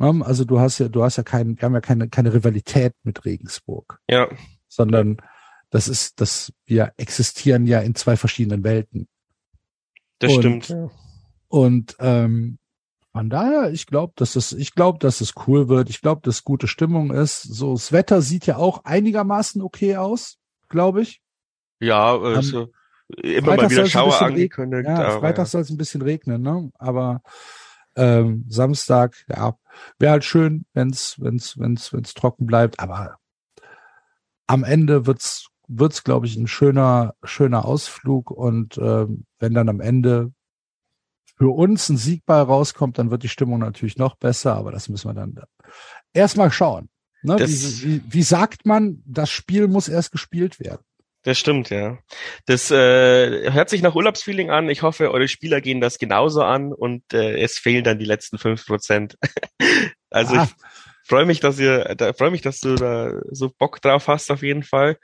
[0.00, 2.94] Ähm, also du hast ja, du hast ja kein, wir haben ja keine, keine Rivalität
[3.02, 4.00] mit Regensburg.
[4.08, 4.28] Ja.
[4.68, 5.16] Sondern
[5.70, 9.08] das ist, dass wir existieren ja in zwei verschiedenen Welten.
[10.18, 10.90] Das und, stimmt.
[11.48, 12.58] Und ähm,
[13.16, 15.88] von daher, ich glaube, dass es, ich glaube, dass es cool wird.
[15.88, 17.44] Ich glaube, dass gute Stimmung ist.
[17.44, 20.36] So, das Wetter sieht ja auch einigermaßen okay aus,
[20.68, 21.22] glaube ich.
[21.80, 22.68] Ja, also
[23.16, 24.86] ähm, immer Freitag mal wieder Schauer angekündigt.
[24.86, 26.70] Ja, Freitag soll es ein bisschen regnen, ne?
[26.74, 27.22] Aber
[27.96, 29.56] ähm, Samstag, ja,
[29.98, 32.80] wäre halt schön, wenn's, wenn's, wenn's, wenn's trocken bleibt.
[32.80, 33.16] Aber
[34.46, 38.30] am Ende wird's, wird's, glaube ich, ein schöner, schöner Ausflug.
[38.30, 40.32] Und ähm, wenn dann am Ende
[41.36, 44.54] für uns ein Siegball rauskommt, dann wird die Stimmung natürlich noch besser.
[44.54, 45.38] Aber das müssen wir dann
[46.12, 46.88] erstmal schauen.
[47.22, 47.38] Ne?
[47.38, 50.82] Wie, wie, wie sagt man, das Spiel muss erst gespielt werden?
[51.26, 51.98] Das stimmt, ja.
[52.44, 54.68] Das äh, hört sich nach Urlaubsfeeling an.
[54.68, 58.38] Ich hoffe, eure Spieler gehen das genauso an und äh, es fehlen dann die letzten
[58.38, 59.18] fünf Prozent.
[60.10, 60.44] also ah.
[60.44, 64.30] ich freue mich, dass ihr, da freue mich, dass du da so Bock drauf hast
[64.30, 64.98] auf jeden Fall.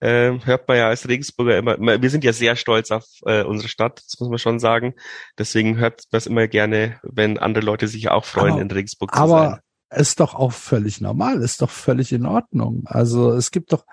[0.00, 3.68] Ähm, hört man ja als Regensburger immer, wir sind ja sehr stolz auf äh, unsere
[3.68, 4.94] Stadt, das muss man schon sagen.
[5.38, 9.14] Deswegen hört man es immer gerne, wenn andere Leute sich auch freuen, aber, in Regensburg
[9.14, 9.60] zu aber, sein
[9.94, 12.82] ist doch auch völlig normal, ist doch völlig in Ordnung.
[12.86, 13.86] Also es gibt doch,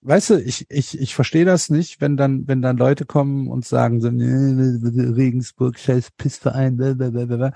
[0.00, 3.66] weißt du, ich, ich, ich verstehe das nicht, wenn dann, wenn dann Leute kommen und
[3.66, 7.52] sagen so, nee, Regensburg, scheiß Pissverein, blablabla.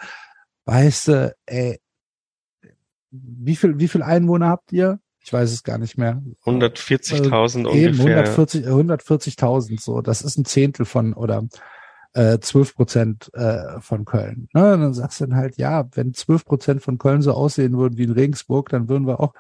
[0.64, 1.81] weißt du, ey,
[3.11, 4.99] wie viel, wie viel Einwohner habt ihr?
[5.25, 6.23] Ich weiß es gar nicht mehr.
[6.45, 8.18] 140.000 äh, ungefähr.
[8.18, 10.01] 140, 140.000, so.
[10.01, 11.45] Das ist ein Zehntel von, oder
[12.14, 14.49] äh, 12 Prozent äh, von Köln.
[14.53, 14.75] Ne?
[14.75, 17.97] Und dann sagst du dann halt, ja, wenn 12 Prozent von Köln so aussehen würden
[17.99, 19.35] wie in Regensburg, dann würden wir auch,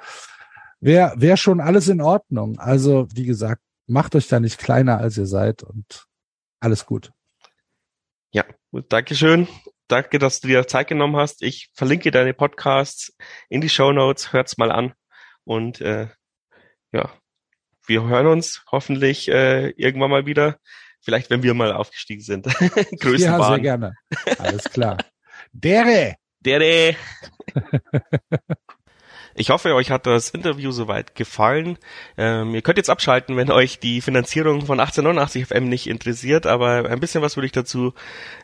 [0.80, 2.58] wäre wär schon alles in Ordnung.
[2.58, 6.06] Also, wie gesagt, macht euch da nicht kleiner, als ihr seid und
[6.60, 7.12] alles gut.
[8.30, 9.48] Ja, gut, Dankeschön.
[9.88, 11.42] Danke, dass du dir Zeit genommen hast.
[11.42, 13.14] Ich verlinke deine Podcasts
[13.50, 14.32] in die Show Notes.
[14.32, 14.94] Hört's mal an.
[15.44, 16.08] Und äh,
[16.92, 17.10] ja,
[17.86, 20.58] wir hören uns hoffentlich äh, irgendwann mal wieder.
[21.00, 22.44] Vielleicht, wenn wir mal aufgestiegen sind.
[23.00, 23.40] Größenbahn.
[23.40, 23.94] Ja, sehr gerne.
[24.38, 24.98] Alles klar.
[25.52, 26.14] Dere!
[26.40, 26.96] Dere!
[29.34, 31.78] Ich hoffe, euch hat das Interview soweit gefallen.
[32.18, 36.88] Ähm, ihr könnt jetzt abschalten, wenn euch die Finanzierung von 1889 FM nicht interessiert, aber
[36.90, 37.94] ein bisschen was würde ich dazu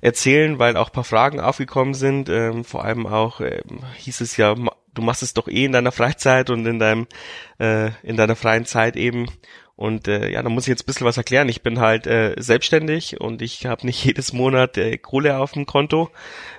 [0.01, 2.31] erzählen, weil auch paar Fragen aufgekommen sind.
[2.31, 4.55] Ähm, vor allem auch ähm, hieß es ja,
[4.99, 7.07] du machst es doch eh in deiner Freizeit und in deinem
[7.59, 9.29] äh, in deiner freien Zeit eben.
[9.77, 11.49] Und äh, ja, da muss ich jetzt ein bisschen was erklären.
[11.49, 15.67] Ich bin halt äh, selbstständig und ich habe nicht jedes Monat äh, Kohle auf dem
[15.67, 16.11] Konto,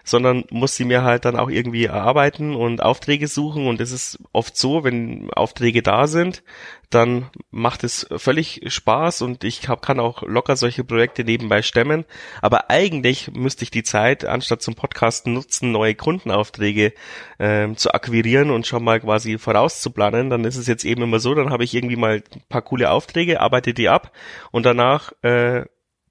[0.05, 3.67] sondern muss sie mir halt dann auch irgendwie erarbeiten und Aufträge suchen.
[3.67, 6.43] Und es ist oft so, wenn Aufträge da sind,
[6.89, 12.05] dann macht es völlig Spaß und ich hab, kann auch locker solche Projekte nebenbei stemmen.
[12.41, 16.93] Aber eigentlich müsste ich die Zeit, anstatt zum Podcasten nutzen, neue Kundenaufträge
[17.37, 20.31] ähm, zu akquirieren und schon mal quasi vorauszuplanen.
[20.31, 22.89] Dann ist es jetzt eben immer so, dann habe ich irgendwie mal ein paar coole
[22.89, 24.11] Aufträge, arbeite die ab
[24.51, 25.65] und danach äh,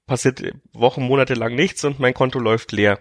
[0.07, 0.41] passiert
[0.73, 2.99] Wochen, Monate lang nichts und mein Konto läuft leer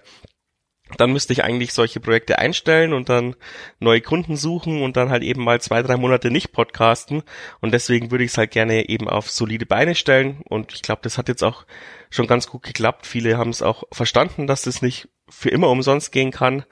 [0.96, 3.36] dann müsste ich eigentlich solche Projekte einstellen und dann
[3.78, 7.22] neue Kunden suchen und dann halt eben mal zwei, drei Monate nicht podcasten.
[7.60, 10.40] Und deswegen würde ich es halt gerne eben auf solide Beine stellen.
[10.48, 11.66] Und ich glaube, das hat jetzt auch
[12.10, 13.06] schon ganz gut geklappt.
[13.06, 16.64] Viele haben es auch verstanden, dass das nicht für immer umsonst gehen kann.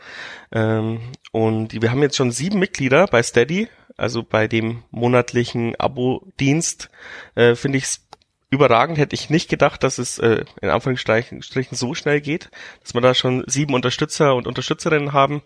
[0.53, 1.01] Ähm,
[1.33, 6.91] und wir haben jetzt schon sieben Mitglieder bei Steady, also bei dem monatlichen Abo-Dienst.
[7.35, 8.06] Äh, Finde ich es
[8.51, 12.51] überragend hätte ich nicht gedacht, dass es äh, in Anführungsstrichen so schnell geht,
[12.83, 15.43] dass wir da schon sieben Unterstützer und Unterstützerinnen haben.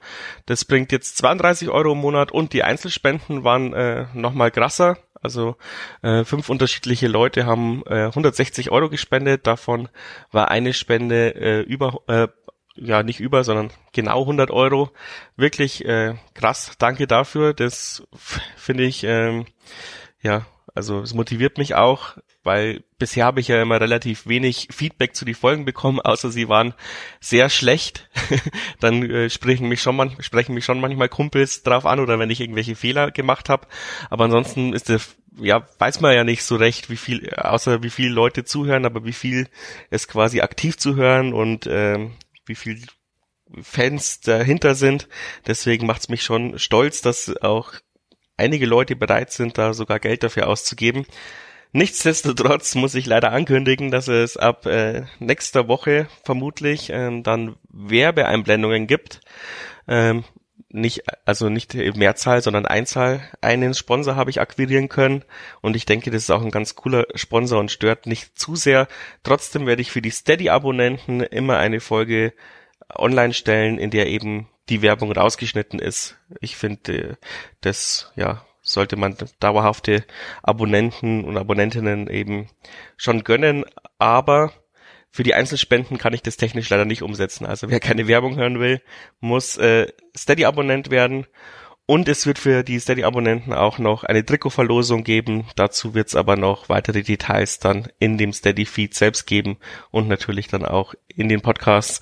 [0.47, 4.99] Das bringt jetzt 32 Euro im Monat und die Einzelspenden waren äh, nochmal krasser.
[5.23, 5.57] Also
[6.03, 9.47] äh, fünf unterschiedliche Leute haben äh, 160 Euro gespendet.
[9.47, 9.89] Davon
[10.31, 12.29] war eine Spende äh, über äh,
[12.75, 14.91] ja nicht über, sondern genau 100 Euro.
[15.37, 16.73] Wirklich äh, krass.
[16.79, 17.53] Danke dafür.
[17.53, 18.07] Das
[18.57, 19.47] finde ich ähm,
[20.23, 22.17] ja also es motiviert mich auch,
[22.51, 26.49] weil bisher habe ich ja immer relativ wenig Feedback zu die Folgen bekommen, außer sie
[26.49, 26.75] waren
[27.21, 28.11] sehr schlecht.
[28.81, 32.29] Dann äh, sprechen mich schon man, sprechen mich schon manchmal Kumpels drauf an oder wenn
[32.29, 33.69] ich irgendwelche Fehler gemacht habe.
[34.11, 34.99] Aber ansonsten ist der
[35.39, 39.05] ja, weiß man ja nicht so recht, wie viel, außer wie viele Leute zuhören, aber
[39.05, 39.47] wie viel
[39.91, 42.15] es quasi aktiv zuhören und ähm,
[42.47, 42.83] wie viel
[43.63, 45.07] Fans dahinter sind.
[45.47, 47.75] Deswegen macht es mich schon stolz, dass auch
[48.37, 51.07] einige Leute bereit sind, da sogar Geld dafür auszugeben.
[51.73, 58.87] Nichtsdestotrotz muss ich leider ankündigen, dass es ab äh, nächster Woche vermutlich ähm, dann Werbeeinblendungen
[58.89, 59.21] gibt.
[59.87, 60.25] Ähm,
[60.73, 63.23] nicht, also nicht Mehrzahl, sondern Einzahl.
[63.41, 65.25] Einen Sponsor habe ich akquirieren können
[65.61, 68.87] und ich denke, das ist auch ein ganz cooler Sponsor und stört nicht zu sehr.
[69.23, 72.33] Trotzdem werde ich für die Steady-Abonnenten immer eine Folge
[72.95, 76.17] online stellen, in der eben die Werbung rausgeschnitten ist.
[76.41, 77.19] Ich finde,
[77.61, 80.05] das, ja, sollte man dauerhafte
[80.43, 82.49] Abonnenten und Abonnentinnen eben
[82.97, 83.65] schon gönnen,
[83.99, 84.53] aber
[85.11, 87.45] für die Einzelspenden kann ich das technisch leider nicht umsetzen.
[87.45, 88.81] Also wer keine Werbung hören will,
[89.19, 91.27] muss äh, Steady-Abonnent werden.
[91.87, 95.49] Und es wird für die Steady-Abonnenten auch noch eine Trikotverlosung geben.
[95.57, 99.59] Dazu wird es aber noch weitere Details dann in dem Steady-Feed selbst geben
[99.91, 102.01] und natürlich dann auch in den Podcasts.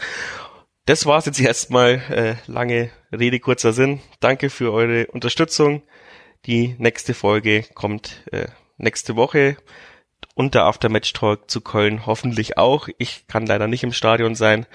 [0.84, 2.02] Das war's jetzt erstmal.
[2.10, 4.00] Äh, lange Rede, kurzer Sinn.
[4.20, 5.82] Danke für eure Unterstützung.
[6.46, 9.56] Die nächste Folge kommt äh, nächste Woche
[10.34, 12.88] und der Aftermatch Talk zu Köln hoffentlich auch.
[12.98, 14.66] Ich kann leider nicht im Stadion sein.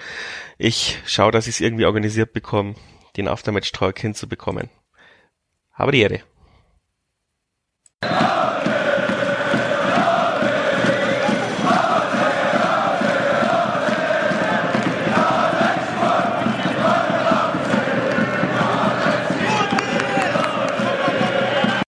[0.58, 2.74] Ich schaue, dass ich es irgendwie organisiert bekomme,
[3.16, 4.68] den Aftermatch Talk hinzubekommen.
[5.72, 6.20] Habe die Ehre.